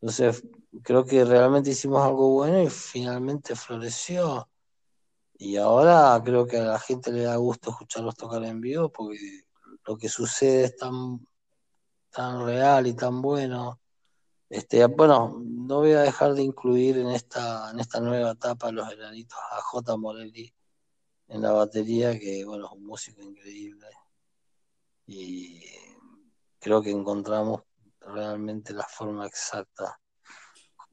Entonces, 0.00 0.44
creo 0.82 1.04
que 1.04 1.24
realmente 1.24 1.70
hicimos 1.70 2.02
algo 2.02 2.28
bueno 2.30 2.62
y 2.62 2.68
finalmente 2.68 3.56
floreció. 3.56 4.48
Y 5.38 5.56
ahora 5.56 6.20
creo 6.24 6.46
que 6.46 6.58
a 6.58 6.64
la 6.64 6.78
gente 6.78 7.10
le 7.10 7.22
da 7.22 7.36
gusto 7.36 7.70
escucharlos 7.70 8.14
tocar 8.14 8.44
en 8.44 8.60
vivo 8.60 8.90
porque 8.90 9.44
lo 9.86 9.96
que 9.96 10.08
sucede 10.08 10.64
es 10.64 10.76
tan, 10.76 11.26
tan 12.14 12.46
real 12.46 12.86
y 12.86 12.94
tan 12.94 13.20
bueno. 13.20 13.80
Este, 14.48 14.86
bueno, 14.86 15.42
no 15.44 15.78
voy 15.78 15.92
a 15.92 16.02
dejar 16.02 16.34
de 16.34 16.42
incluir 16.42 16.98
en 16.98 17.08
esta, 17.08 17.70
en 17.72 17.80
esta 17.80 18.00
nueva 18.00 18.32
etapa 18.32 18.70
los 18.70 18.90
enanitos 18.92 19.38
a 19.50 19.60
J. 19.60 19.96
Morelli 19.96 20.54
en 21.28 21.42
la 21.42 21.52
batería, 21.52 22.18
que 22.18 22.44
bueno, 22.44 22.66
es 22.66 22.72
un 22.72 22.86
músico 22.86 23.22
increíble. 23.22 23.88
Y 25.06 25.60
creo 26.60 26.80
que 26.82 26.90
encontramos 26.90 27.62
realmente 28.00 28.72
la 28.72 28.84
forma 28.84 29.26
exacta 29.26 29.98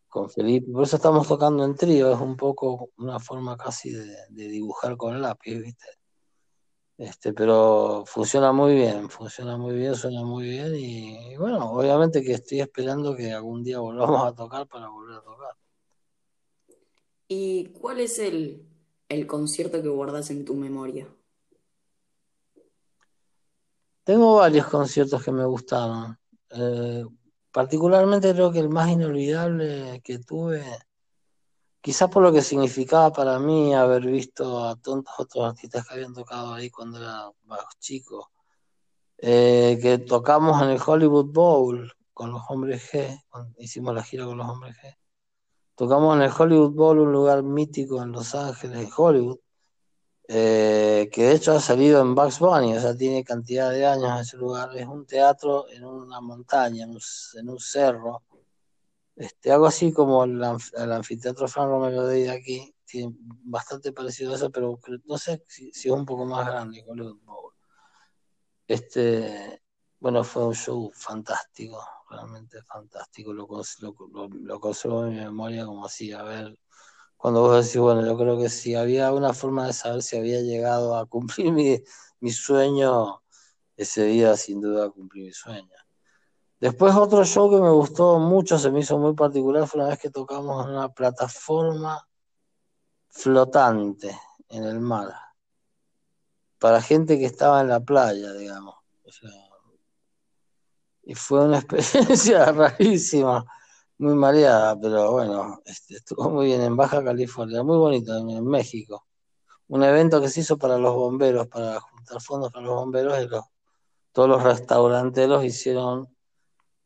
con 0.07 0.29
Felipe. 0.29 0.71
Por 0.71 0.83
eso 0.83 0.95
estamos 0.95 1.27
tocando 1.27 1.63
en 1.63 1.75
trío, 1.75 2.11
es 2.11 2.19
un 2.19 2.35
poco 2.35 2.89
una 2.97 3.19
forma 3.19 3.55
casi 3.57 3.91
de, 3.91 4.17
de 4.29 4.47
dibujar 4.47 4.97
con 4.97 5.21
lápiz, 5.21 5.59
¿viste? 5.59 6.00
Este, 7.01 7.33
pero 7.33 8.03
funciona 8.05 8.51
muy 8.51 8.75
bien, 8.75 9.09
funciona 9.09 9.57
muy 9.57 9.73
bien, 9.73 9.95
suena 9.95 10.23
muy 10.23 10.47
bien 10.47 10.75
y, 10.75 11.35
bueno, 11.35 11.71
obviamente 11.71 12.21
que 12.21 12.33
estoy 12.33 12.61
esperando 12.61 13.15
que 13.15 13.31
algún 13.31 13.63
día 13.63 13.79
volvamos 13.79 14.23
a 14.23 14.35
tocar 14.35 14.67
para 14.67 14.87
volver 14.87 15.17
a 15.17 15.21
tocar. 15.23 15.55
¿Y 17.27 17.69
cuál 17.69 18.01
es 18.01 18.19
el, 18.19 18.67
concierto 19.25 19.81
que 19.81 19.89
guardas 19.89 20.29
en 20.29 20.45
tu 20.45 20.53
memoria? 20.53 21.07
Tengo 24.03 24.35
varios 24.35 24.67
conciertos 24.67 25.23
que 25.23 25.31
me 25.31 25.45
gustaron. 25.45 26.19
Eh, 26.51 27.03
particularmente 27.51 28.31
creo 28.31 28.51
que 28.51 28.59
el 28.59 28.69
más 28.69 28.91
inolvidable 28.91 30.01
que 30.03 30.19
tuve 30.19 30.63
quizás 31.81 32.09
por 32.09 32.23
lo 32.23 32.31
que 32.31 32.41
significaba 32.41 33.11
para 33.11 33.39
mí 33.39 33.73
haber 33.73 34.05
visto 34.05 34.63
a 34.63 34.75
tantos 34.75 35.13
otros 35.17 35.45
artistas 35.45 35.87
que 35.87 35.95
habían 35.95 36.13
tocado 36.13 36.53
ahí 36.53 36.69
cuando 36.69 36.99
era 36.99 37.29
más 37.45 37.61
chico, 37.79 38.31
eh, 39.17 39.79
que 39.81 39.97
tocamos 39.99 40.61
en 40.61 40.69
el 40.69 40.81
Hollywood 40.85 41.31
Bowl 41.31 41.91
con 42.13 42.31
los 42.31 42.43
hombres 42.49 42.91
G, 42.91 43.21
hicimos 43.57 43.95
la 43.95 44.03
gira 44.03 44.25
con 44.25 44.37
los 44.37 44.47
hombres 44.47 44.75
G. 44.77 44.95
Tocamos 45.75 46.15
en 46.15 46.23
el 46.23 46.31
Hollywood 46.37 46.71
Bowl, 46.71 46.99
un 46.99 47.11
lugar 47.11 47.41
mítico 47.41 48.03
en 48.03 48.11
Los 48.11 48.35
Ángeles, 48.35 48.89
Hollywood, 48.95 49.39
eh, 50.27 51.09
que 51.11 51.23
de 51.23 51.33
hecho 51.33 51.53
ha 51.53 51.59
salido 51.59 52.01
en 52.01 52.13
Bugs 52.13 52.39
Bunny, 52.39 52.77
o 52.77 52.79
sea, 52.79 52.95
tiene 52.95 53.23
cantidad 53.23 53.71
de 53.71 53.85
años 53.85 54.21
ese 54.21 54.37
lugar. 54.37 54.77
Es 54.77 54.85
un 54.85 55.05
teatro 55.05 55.67
en 55.69 55.83
una 55.83 56.21
montaña, 56.21 56.85
en 56.85 57.49
un 57.49 57.59
cerro, 57.59 58.21
este, 59.21 59.51
algo 59.51 59.67
así 59.67 59.93
como 59.93 60.23
el, 60.23 60.43
anfiteatro 60.43 61.47
Fran 61.47 61.69
Romero 61.69 62.07
de 62.07 62.31
aquí, 62.31 62.73
tiene 62.85 63.15
bastante 63.43 63.91
parecido 63.91 64.33
a 64.33 64.35
eso, 64.35 64.49
pero 64.49 64.79
no 65.05 65.17
sé 65.17 65.43
si, 65.47 65.69
es 65.69 65.85
un 65.85 66.05
poco 66.05 66.25
más 66.25 66.47
grande 66.47 66.83
Este, 68.67 69.61
bueno, 69.99 70.23
fue 70.23 70.47
un 70.47 70.55
show 70.55 70.91
fantástico, 70.95 71.79
realmente 72.09 72.63
fantástico. 72.63 73.31
Lo, 73.31 73.47
lo, 73.79 74.27
lo, 74.27 74.59
conservo 74.59 75.05
en 75.05 75.11
mi 75.11 75.19
memoria 75.19 75.65
como 75.65 75.85
así, 75.85 76.11
a 76.11 76.23
ver, 76.23 76.57
cuando 77.15 77.41
vos 77.41 77.63
decís, 77.63 77.79
bueno, 77.79 78.03
yo 78.03 78.17
creo 78.17 78.39
que 78.39 78.49
si 78.49 78.73
había 78.73 79.13
una 79.13 79.33
forma 79.33 79.67
de 79.67 79.73
saber 79.73 80.01
si 80.01 80.17
había 80.17 80.41
llegado 80.41 80.97
a 80.97 81.05
cumplir 81.05 81.51
mi, 81.53 81.79
mi 82.21 82.31
sueño, 82.31 83.21
ese 83.77 84.05
día 84.05 84.35
sin 84.35 84.61
duda 84.61 84.89
cumplí 84.89 85.23
mi 85.25 85.33
sueño. 85.33 85.69
Después 86.61 86.95
otro 86.95 87.25
show 87.25 87.49
que 87.49 87.59
me 87.59 87.71
gustó 87.71 88.19
mucho, 88.19 88.59
se 88.59 88.69
me 88.69 88.81
hizo 88.81 88.99
muy 88.99 89.15
particular, 89.15 89.67
fue 89.67 89.81
una 89.81 89.89
vez 89.89 89.97
que 89.97 90.11
tocamos 90.11 90.63
en 90.63 90.73
una 90.73 90.89
plataforma 90.89 92.07
flotante 93.09 94.15
en 94.47 94.65
el 94.65 94.79
mar, 94.79 95.11
para 96.59 96.79
gente 96.79 97.17
que 97.17 97.25
estaba 97.25 97.61
en 97.61 97.69
la 97.69 97.79
playa, 97.79 98.31
digamos. 98.33 98.75
Y 101.01 101.15
fue 101.15 101.45
una 101.45 101.57
experiencia 101.65 102.51
rarísima, 102.51 103.43
muy 103.97 104.13
mareada, 104.13 104.79
pero 104.79 105.13
bueno, 105.13 105.63
este, 105.65 105.95
estuvo 105.95 106.29
muy 106.29 106.45
bien 106.45 106.61
en 106.61 106.77
Baja 106.77 107.03
California, 107.03 107.63
muy 107.63 107.77
bonito 107.77 108.15
en, 108.15 108.45
México. 108.45 109.07
Un 109.67 109.81
evento 109.81 110.21
que 110.21 110.29
se 110.29 110.41
hizo 110.41 110.59
para 110.59 110.77
los 110.77 110.93
bomberos, 110.93 111.47
para 111.47 111.79
juntar 111.79 112.21
fondos 112.21 112.51
para 112.51 112.67
los 112.67 112.75
bomberos, 112.75 113.19
y 113.19 113.27
todos 114.11 114.29
los 114.29 114.43
restauranteros 114.43 115.43
hicieron 115.43 116.07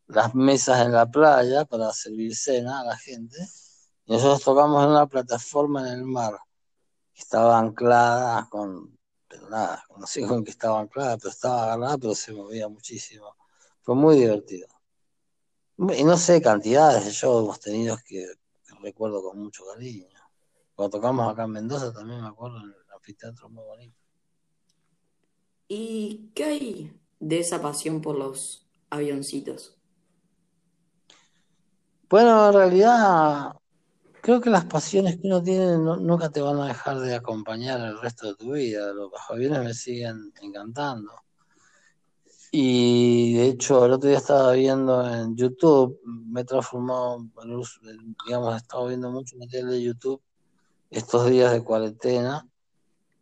las 0.08 0.36
mesas 0.36 0.86
en 0.86 0.92
la 0.92 1.10
playa 1.10 1.66
para 1.66 1.92
servir 1.92 2.36
cena 2.36 2.82
a 2.82 2.84
la 2.86 2.98
gente. 2.98 3.38
Nosotros 4.08 4.44
tocamos 4.44 4.84
en 4.84 4.92
una 4.92 5.08
plataforma 5.08 5.88
en 5.88 6.00
el 6.00 6.04
mar, 6.04 6.38
que 7.14 7.22
estaba 7.22 7.58
anclada 7.58 8.48
con, 8.50 8.98
pero 9.28 9.50
nada, 9.50 9.84
no 9.98 10.06
sé 10.06 10.26
con 10.28 10.44
qué 10.44 10.52
estaba 10.52 10.80
anclada, 10.80 11.18
pero 11.18 11.30
estaba 11.30 11.64
agarrada, 11.64 11.98
pero 11.98 12.16
se 12.16 12.34
movía 12.34 12.68
muchísimo. 12.68 13.36
Fue 13.82 13.96
muy 13.96 14.16
divertido. 14.18 14.68
Y 15.78 16.04
no 16.04 16.18
sé, 16.18 16.42
cantidades 16.42 17.06
de 17.06 17.12
shows 17.12 17.44
hemos 17.44 17.60
tenido 17.60 17.98
que, 18.06 18.28
recuerdo 18.82 19.24
con 19.24 19.40
mucho 19.40 19.66
cariño. 19.66 20.08
Cuando 20.76 20.98
tocamos 20.98 21.32
acá 21.32 21.46
en 21.46 21.52
Mendoza 21.52 21.92
también 21.92 22.22
me 22.22 22.28
acuerdo 22.28 22.58
en 22.58 22.66
el 22.66 22.92
anfiteatro 22.94 23.50
muy 23.50 23.64
bonito. 23.64 23.98
¿Y 25.68 26.32
qué 26.36 26.44
hay 26.44 27.02
de 27.20 27.40
esa 27.40 27.62
pasión 27.62 28.02
por 28.02 28.16
los 28.16 28.68
avioncitos? 28.90 29.75
Bueno, 32.08 32.48
en 32.48 32.54
realidad 32.54 33.54
creo 34.22 34.40
que 34.40 34.52
las 34.52 34.66
pasiones 34.66 35.18
que 35.18 35.28
uno 35.28 35.42
tiene 35.42 35.78
nunca 35.78 36.30
te 36.30 36.40
van 36.40 36.60
a 36.60 36.68
dejar 36.68 37.00
de 37.00 37.16
acompañar 37.16 37.80
el 37.82 38.00
resto 38.00 38.28
de 38.28 38.36
tu 38.36 38.54
vida. 38.54 38.94
Los 38.94 39.12
aviones 39.28 39.64
me 39.64 39.74
siguen 39.74 40.32
encantando. 40.42 41.12
Y 42.52 43.34
de 43.34 43.48
hecho, 43.48 43.86
el 43.86 43.94
otro 43.94 44.08
día 44.08 44.20
estaba 44.20 44.52
viendo 44.54 45.08
en 45.10 45.36
YouTube, 45.36 46.00
me 46.06 46.42
he 46.42 46.46
transformado, 46.46 47.26
digamos, 48.26 48.54
he 48.54 48.58
estado 48.58 48.88
viendo 48.88 49.12
mucho 49.12 49.38
material 49.38 49.72
de 49.72 49.84
YouTube 49.84 50.22
estos 50.92 51.30
días 51.30 51.52
de 51.52 51.64
cuarentena, 51.64 52.48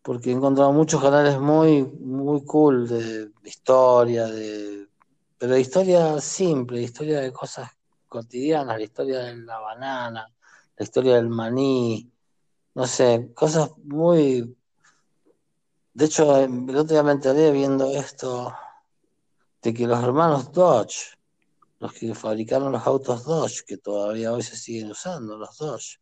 porque 0.03 0.29
he 0.29 0.33
encontrado 0.33 0.73
muchos 0.73 1.01
canales 1.01 1.39
muy, 1.39 1.83
muy 1.83 2.43
cool 2.45 2.87
de, 2.87 3.31
historia, 3.45 4.27
de, 4.27 4.87
pero 5.37 5.53
de 5.53 5.61
historia 5.61 6.19
simple, 6.19 6.83
historia 6.83 7.21
de 7.21 7.31
cosas 7.31 7.71
cotidianas, 8.13 8.77
la 8.77 8.83
historia 8.83 9.19
de 9.19 9.35
la 9.37 9.59
banana, 9.59 10.27
la 10.77 10.83
historia 10.83 11.15
del 11.15 11.29
maní, 11.29 12.11
no 12.75 12.85
sé, 12.85 13.31
cosas 13.33 13.71
muy... 13.83 14.55
De 15.95 16.05
hecho, 16.05 16.37
el 16.37 16.69
otro 16.69 16.93
día 16.93 17.03
me 17.03 17.11
enteré 17.11 17.51
viendo 17.51 17.89
esto 17.91 18.53
de 19.61 19.73
que 19.73 19.87
los 19.87 20.03
hermanos 20.03 20.51
Dodge, 20.51 21.17
los 21.79 21.93
que 21.93 22.13
fabricaron 22.13 22.71
los 22.71 22.85
autos 22.85 23.25
Dodge, 23.25 23.63
que 23.65 23.77
todavía 23.77 24.31
hoy 24.31 24.43
se 24.43 24.55
siguen 24.55 24.91
usando, 24.91 25.37
los 25.37 25.57
Dodge, 25.57 25.99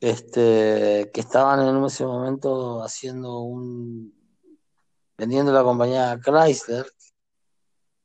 este, 0.00 1.10
que 1.12 1.20
estaban 1.20 1.66
en 1.66 1.84
ese 1.84 2.04
momento 2.04 2.82
haciendo 2.82 3.40
un, 3.40 4.14
vendiendo 5.18 5.52
la 5.52 5.62
compañía 5.62 6.20
Chrysler. 6.24 6.86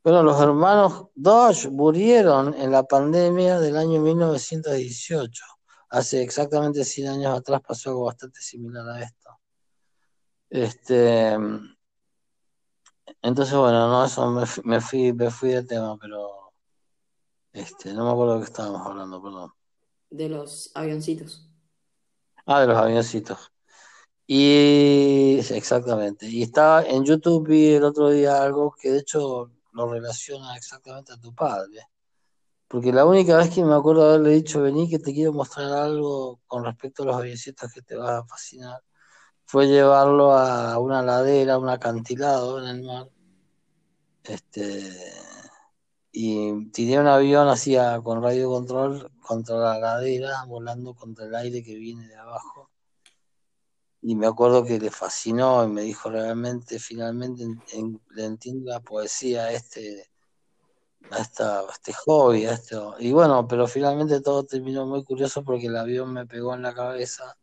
Bueno, 0.05 0.21
los 0.21 0.39
hermanos 0.39 1.07
Dodge 1.15 1.67
murieron 1.71 2.53
en 2.53 2.69
la 2.69 2.83
pandemia 2.83 3.59
del 3.59 3.75
año 3.75 3.99
1918. 4.01 5.43
Hace 5.89 6.21
exactamente 6.21 6.85
100 6.85 7.07
años 7.07 7.39
atrás 7.39 7.59
pasó 7.67 7.89
algo 7.89 8.05
bastante 8.05 8.39
similar 8.39 8.87
a 8.87 9.01
esto. 9.01 9.39
Este, 10.47 11.33
entonces, 13.19 13.55
bueno, 13.55 13.89
no, 13.89 14.05
eso 14.05 14.29
me, 14.29 14.45
me 14.63 14.79
fui, 14.79 15.11
me 15.11 15.31
fui 15.31 15.49
de 15.49 15.63
tema, 15.63 15.97
pero 15.99 16.53
este, 17.51 17.91
no 17.91 18.05
me 18.05 18.11
acuerdo 18.11 18.35
de 18.35 18.39
qué 18.41 18.45
estábamos 18.45 18.85
hablando, 18.85 19.23
perdón. 19.23 19.53
De 20.11 20.29
los 20.29 20.69
avioncitos. 20.75 21.49
Ah, 22.45 22.61
de 22.61 22.67
los 22.67 22.77
avioncitos. 22.77 23.51
Y 24.27 25.39
exactamente. 25.49 26.27
Y 26.27 26.43
estaba 26.43 26.83
en 26.83 27.03
YouTube 27.03 27.47
vi 27.47 27.69
el 27.69 27.83
otro 27.85 28.11
día 28.11 28.43
algo 28.43 28.71
que 28.79 28.91
de 28.91 28.99
hecho 28.99 29.49
lo 29.75 29.91
relaciona 29.91 30.55
exactamente 30.55 31.13
a 31.13 31.17
tu 31.17 31.35
padre. 31.35 31.81
Porque 32.67 32.91
la 32.91 33.05
única 33.05 33.37
vez 33.37 33.49
que 33.53 33.63
me 33.63 33.75
acuerdo 33.75 34.09
haberle 34.09 34.31
dicho, 34.31 34.61
vení 34.61 34.89
que 34.89 34.99
te 34.99 35.13
quiero 35.13 35.33
mostrar 35.33 35.71
algo 35.71 36.39
con 36.47 36.63
respecto 36.65 37.03
a 37.03 37.05
los 37.07 37.15
avioncitos 37.17 37.71
que 37.71 37.81
te 37.81 37.95
va 37.95 38.19
a 38.19 38.25
fascinar, 38.25 38.81
fue 39.45 39.67
llevarlo 39.67 40.31
a 40.31 40.79
una 40.79 41.01
ladera, 41.03 41.59
un 41.59 41.69
acantilado 41.69 42.59
en 42.59 42.67
el 42.67 42.83
mar, 42.83 43.09
este, 44.23 44.91
y 46.11 46.71
tiré 46.71 46.99
un 46.99 47.07
avión 47.07 47.47
así 47.49 47.75
con 48.03 48.23
radio 48.23 48.49
control 48.49 49.11
contra 49.21 49.57
la 49.57 49.79
ladera, 49.79 50.43
volando 50.47 50.95
contra 50.95 51.25
el 51.25 51.35
aire 51.35 51.63
que 51.63 51.75
viene 51.75 52.07
de 52.07 52.15
abajo. 52.15 52.69
Y 54.07 54.15
me 54.15 54.27
acuerdo 54.27 54.63
que 54.63 54.79
le 54.79 54.91
fascinó 54.91 55.63
y 55.63 55.67
me 55.67 55.81
dijo 55.81 56.11
realmente, 56.11 56.77
finalmente 56.77 57.43
le 58.11 58.23
entiendo 58.23 58.69
la 58.69 58.79
poesía 58.79 59.45
a 59.45 59.51
este, 59.51 60.11
a, 61.09 61.17
esta, 61.17 61.63
este 61.71 61.91
hobby, 61.91 62.45
a 62.45 62.53
esto. 62.53 62.95
Y 62.99 63.11
bueno, 63.11 63.47
pero 63.47 63.65
finalmente 63.65 64.21
todo 64.21 64.43
terminó 64.43 64.85
muy 64.85 65.03
curioso 65.03 65.43
porque 65.43 65.65
el 65.65 65.75
avión 65.75 66.13
me 66.13 66.27
pegó 66.27 66.53
en 66.53 66.61
la 66.61 66.75
cabeza. 66.75 67.35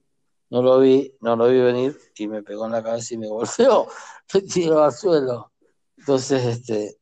No 0.51 0.63
lo 0.63 0.79
vi, 0.79 1.13
no 1.21 1.35
lo 1.35 1.49
vi 1.49 1.59
venir 1.59 1.99
y 2.17 2.29
me 2.29 2.45
pegó 2.45 2.67
en 2.67 2.73
la 2.73 2.83
cabeza 2.85 3.15
y 3.15 3.19
me 3.19 3.27
golpeó, 3.27 3.89
me 4.33 4.43
tiró 4.43 4.85
al 4.85 4.93
suelo. 4.93 5.51
Entonces, 5.97 6.45
este, 6.45 6.97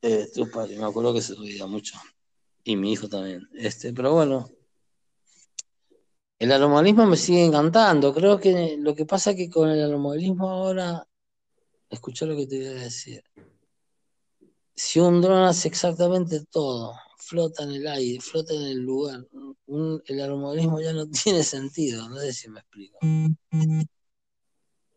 eh, 0.00 0.30
tu 0.34 0.50
padre, 0.50 0.78
me 0.78 0.86
acuerdo 0.86 1.12
que 1.12 1.20
se 1.20 1.34
reía 1.34 1.66
mucho. 1.66 1.98
Y 2.64 2.76
mi 2.76 2.92
hijo 2.92 3.10
también. 3.10 3.46
Este, 3.52 3.92
pero 3.92 4.14
bueno, 4.14 4.48
el 6.38 6.52
aromodelismo 6.52 7.06
me 7.06 7.16
sigue 7.16 7.44
encantando. 7.44 8.12
Creo 8.14 8.38
que 8.38 8.76
lo 8.78 8.94
que 8.94 9.06
pasa 9.06 9.30
es 9.30 9.36
que 9.36 9.50
con 9.50 9.70
el 9.70 9.82
aromodelismo 9.82 10.48
ahora, 10.48 11.06
escucha 11.90 12.26
lo 12.26 12.36
que 12.36 12.46
te 12.46 12.58
voy 12.58 12.66
a 12.66 12.82
decir. 12.82 13.22
Si 14.74 14.98
un 14.98 15.20
dron 15.20 15.44
hace 15.44 15.68
exactamente 15.68 16.44
todo, 16.50 16.94
flota 17.18 17.62
en 17.62 17.70
el 17.70 17.86
aire, 17.86 18.20
flota 18.20 18.52
en 18.54 18.62
el 18.62 18.78
lugar, 18.80 19.26
el 20.06 20.20
aromodelismo 20.20 20.80
ya 20.80 20.92
no 20.92 21.06
tiene 21.24 21.42
sentido. 21.42 22.08
No 22.08 22.18
sé 22.18 22.32
si 22.32 22.50
me 22.50 22.60
explico. 22.60 22.98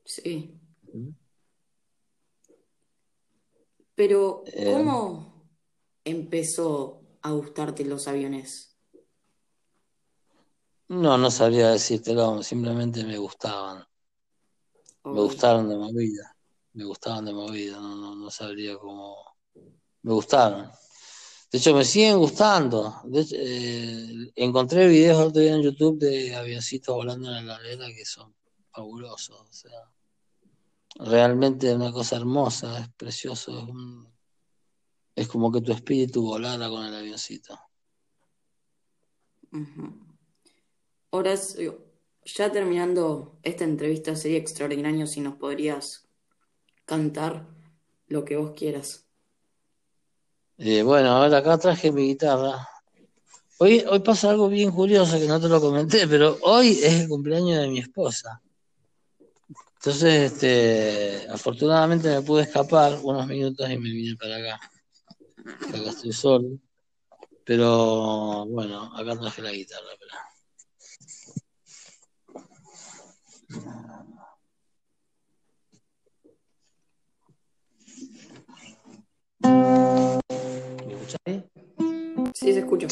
Sí. 0.05 0.59
¿Mm? 0.93 1.09
Pero, 3.95 4.43
eh, 4.45 4.71
¿cómo 4.71 5.49
empezó 6.03 7.01
a 7.23 7.31
gustarte 7.31 7.83
los 7.83 8.07
aviones? 8.07 8.76
No, 10.89 11.17
no 11.17 11.29
sabría 11.29 11.69
decírtelo, 11.69 12.41
simplemente 12.41 13.03
me 13.03 13.17
gustaban. 13.17 13.85
Me 15.03 15.21
gustaron 15.21 15.67
de 15.67 15.75
movida. 15.75 16.35
Me 16.73 16.85
gustaban 16.85 17.25
de 17.25 17.33
movida, 17.33 17.79
no, 17.79 18.15
no, 18.15 18.29
sabría 18.29 18.77
cómo. 18.77 19.15
Me 20.03 20.13
gustaron. 20.13 20.71
De 21.51 21.57
hecho, 21.57 21.73
me 21.73 21.83
siguen 21.83 22.17
gustando. 22.19 23.01
Eh, 23.13 24.31
encontré 24.35 24.87
videos 24.87 25.17
otro 25.17 25.41
día 25.41 25.55
en 25.55 25.61
YouTube 25.61 25.99
de 25.99 26.35
avioncitos 26.35 26.95
volando 26.95 27.35
en 27.35 27.47
la 27.47 27.55
arena 27.55 27.87
que 27.87 28.05
son 28.05 28.33
fabulosos. 28.71 29.41
O 29.41 29.51
sea, 29.51 29.91
realmente 30.99 31.69
es 31.69 31.75
una 31.75 31.91
cosa 31.91 32.15
hermosa, 32.15 32.79
es 32.79 32.89
precioso, 32.93 33.59
es, 33.59 35.23
es 35.23 35.27
como 35.27 35.51
que 35.51 35.61
tu 35.61 35.73
espíritu 35.73 36.21
volara 36.21 36.69
con 36.69 36.85
el 36.85 36.95
avioncito. 36.95 37.59
Ahora, 41.11 41.35
ya 42.25 42.51
terminando 42.51 43.39
esta 43.43 43.63
entrevista, 43.63 44.15
sería 44.15 44.37
extraordinario 44.37 45.07
si 45.07 45.21
nos 45.21 45.35
podrías 45.35 46.07
cantar 46.85 47.47
lo 48.07 48.25
que 48.25 48.37
vos 48.37 48.51
quieras. 48.51 49.05
Eh, 50.57 50.81
bueno, 50.83 51.09
ahora 51.09 51.37
acá 51.37 51.57
traje 51.57 51.91
mi 51.91 52.07
guitarra. 52.07 52.67
Hoy, 53.59 53.83
hoy 53.89 53.99
pasa 53.99 54.29
algo 54.29 54.49
bien 54.49 54.71
curioso 54.71 55.19
que 55.19 55.27
no 55.27 55.39
te 55.39 55.47
lo 55.47 55.61
comenté, 55.61 56.07
pero 56.07 56.37
hoy 56.41 56.71
es 56.71 57.01
el 57.01 57.07
cumpleaños 57.07 57.61
de 57.61 57.67
mi 57.67 57.79
esposa. 57.79 58.41
Entonces, 59.75 60.33
este, 60.33 61.27
afortunadamente 61.29 62.09
me 62.09 62.21
pude 62.21 62.43
escapar 62.43 62.99
unos 63.03 63.25
minutos 63.27 63.69
y 63.69 63.77
me 63.77 63.89
vine 63.89 64.17
para 64.17 64.35
acá. 64.35 64.59
Acá 65.69 65.89
estoy 65.89 66.11
solo. 66.11 66.49
Pero 67.43 68.45
bueno, 68.47 68.93
acá 68.95 69.17
traje 69.17 69.41
la 69.41 69.51
guitarra. 69.51 69.87
¿Me 79.39 80.93
escucháis? 80.93 81.43
Sí, 82.33 82.53
se 82.53 82.59
escucha. 82.59 82.87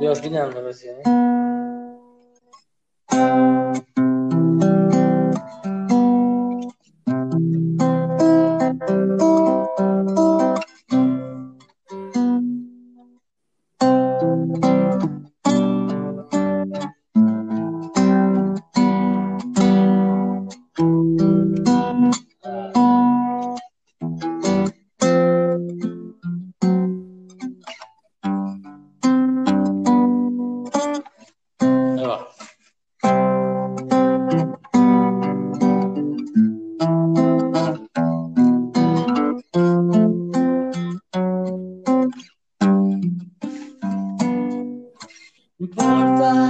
Yozginamni 0.00 0.68
biz 0.68 0.84
ya'ni. 0.84 1.25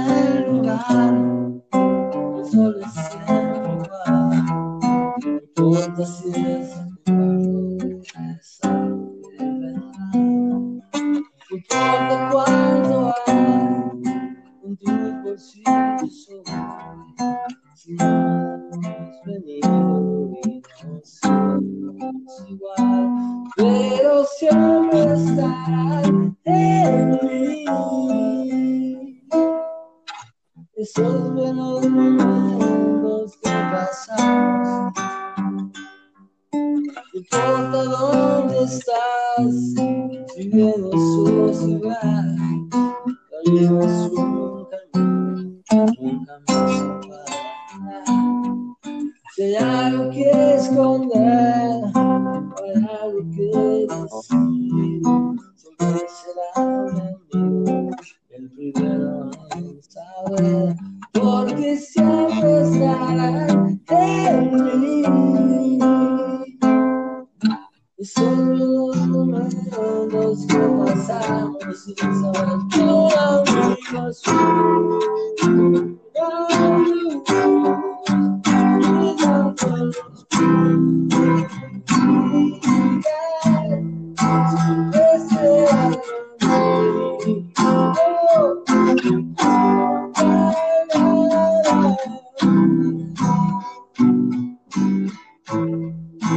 El 0.07 0.51
lugar, 0.51 1.13
el 1.73 2.45
sol 2.45 2.81
es 2.83 2.93
siempre 2.93 3.73
igual. 3.73 4.45
No 5.57 5.69
importa 5.69 6.05
si 6.05 6.31
andar. 49.37 49.43
Si 49.43 49.43
hay 49.43 49.55
algo 49.55 50.09
que 50.09 50.55
esconder, 50.55 51.66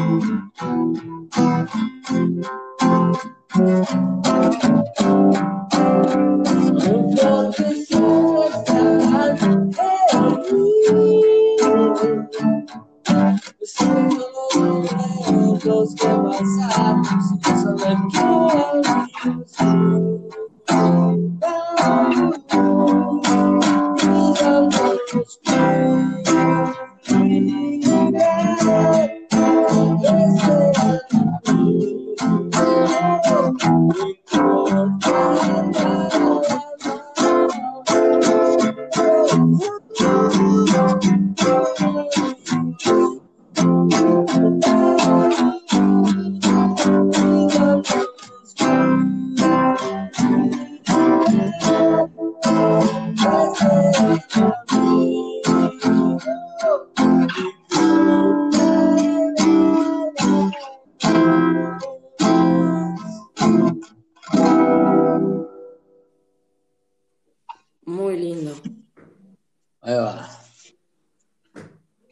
Thank 0.00 0.24
you. 1.36 1.39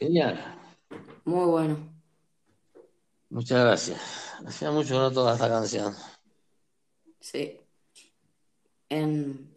Genial. 0.08 0.38
Muy 1.26 1.44
bueno. 1.44 1.76
Muchas 3.28 3.60
gracias. 3.60 4.00
Hacía 4.46 4.70
mucho 4.70 4.94
no 4.94 5.10
tocaba 5.10 5.34
esta 5.34 5.50
canción. 5.50 5.94
Sí. 7.20 7.60
En, 8.88 9.54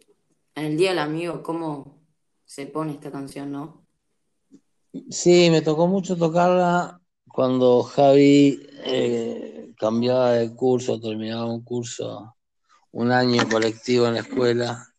en 0.54 0.64
el 0.64 0.76
Día 0.76 0.90
del 0.90 0.98
Amigo, 0.98 1.42
¿cómo 1.42 2.02
se 2.44 2.66
pone 2.66 2.92
esta 2.92 3.10
canción, 3.10 3.50
no? 3.50 3.86
Sí, 5.08 5.48
me 5.48 5.62
tocó 5.62 5.86
mucho 5.86 6.18
tocarla 6.18 7.00
cuando 7.28 7.82
Javi 7.84 8.60
eh, 8.84 9.72
cambiaba 9.78 10.32
de 10.32 10.54
curso, 10.54 11.00
terminaba 11.00 11.46
un 11.46 11.64
curso, 11.64 12.36
un 12.90 13.10
año 13.10 13.48
colectivo 13.48 14.06
en 14.06 14.14
la 14.14 14.20
escuela. 14.20 14.91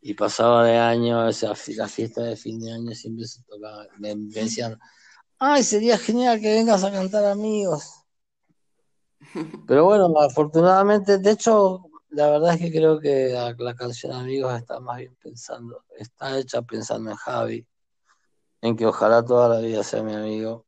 Y 0.00 0.14
pasaba 0.14 0.64
de 0.64 0.78
año, 0.78 1.26
o 1.26 1.32
sea, 1.32 1.52
la 1.76 1.88
fiesta 1.88 2.22
de 2.22 2.36
fin 2.36 2.60
de 2.60 2.72
año 2.72 2.92
siempre 2.92 3.26
se 3.26 3.42
tocaba, 3.42 3.86
me, 3.98 4.16
me 4.16 4.32
decían, 4.32 4.78
ay, 5.38 5.62
sería 5.62 5.98
genial 5.98 6.40
que 6.40 6.54
vengas 6.54 6.84
a 6.84 6.92
cantar 6.92 7.24
amigos. 7.26 8.04
Pero 9.66 9.84
bueno, 9.84 10.12
afortunadamente, 10.18 11.18
de 11.18 11.30
hecho, 11.30 11.84
la 12.10 12.30
verdad 12.30 12.54
es 12.54 12.60
que 12.60 12.72
creo 12.72 12.98
que 12.98 13.28
la, 13.28 13.54
la 13.58 13.74
canción 13.74 14.12
Amigos 14.12 14.54
está 14.58 14.80
más 14.80 14.98
bien 14.98 15.16
pensando, 15.22 15.84
está 15.96 16.38
hecha 16.38 16.62
pensando 16.62 17.10
en 17.10 17.16
Javi, 17.16 17.66
en 18.62 18.76
que 18.76 18.86
ojalá 18.86 19.24
toda 19.24 19.48
la 19.48 19.60
vida 19.60 19.82
sea 19.84 20.02
mi 20.02 20.14
amigo, 20.14 20.66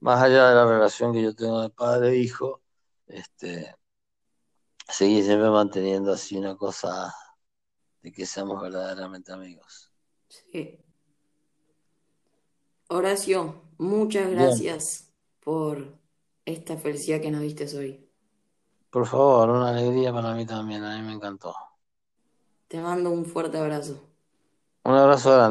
más 0.00 0.22
allá 0.22 0.48
de 0.48 0.54
la 0.54 0.66
relación 0.66 1.12
que 1.12 1.22
yo 1.22 1.34
tengo 1.34 1.60
de 1.60 1.70
padre 1.70 2.10
e 2.10 2.16
hijo, 2.16 2.62
este, 3.06 3.74
seguir 4.88 5.24
siempre 5.24 5.50
manteniendo 5.50 6.12
así 6.12 6.36
una 6.36 6.56
cosa 6.56 7.14
de 8.02 8.12
que 8.12 8.26
seamos 8.26 8.60
verdaderamente 8.62 9.32
amigos. 9.32 9.92
Sí. 10.28 10.80
Horacio, 12.88 13.62
muchas 13.78 14.30
Bien, 14.32 14.60
gracias 14.60 15.14
por 15.40 15.98
esta 16.44 16.76
felicidad 16.76 17.20
que 17.22 17.30
nos 17.30 17.40
diste 17.40 17.64
hoy. 17.78 18.06
por 18.90 19.04
favor, 19.06 19.50
una 19.50 19.70
alegría 19.70 20.12
para 20.12 20.32
mí 20.34 20.46
también, 20.46 20.84
a 20.84 20.96
mí 20.96 21.02
me 21.02 21.14
encantó. 21.14 21.54
Te 22.68 22.80
mando 22.80 23.10
un 23.10 23.26
fuerte 23.26 23.58
abrazo. 23.58 24.00
Un 24.84 24.94
abrazo 24.94 25.30
grande. 25.32 25.48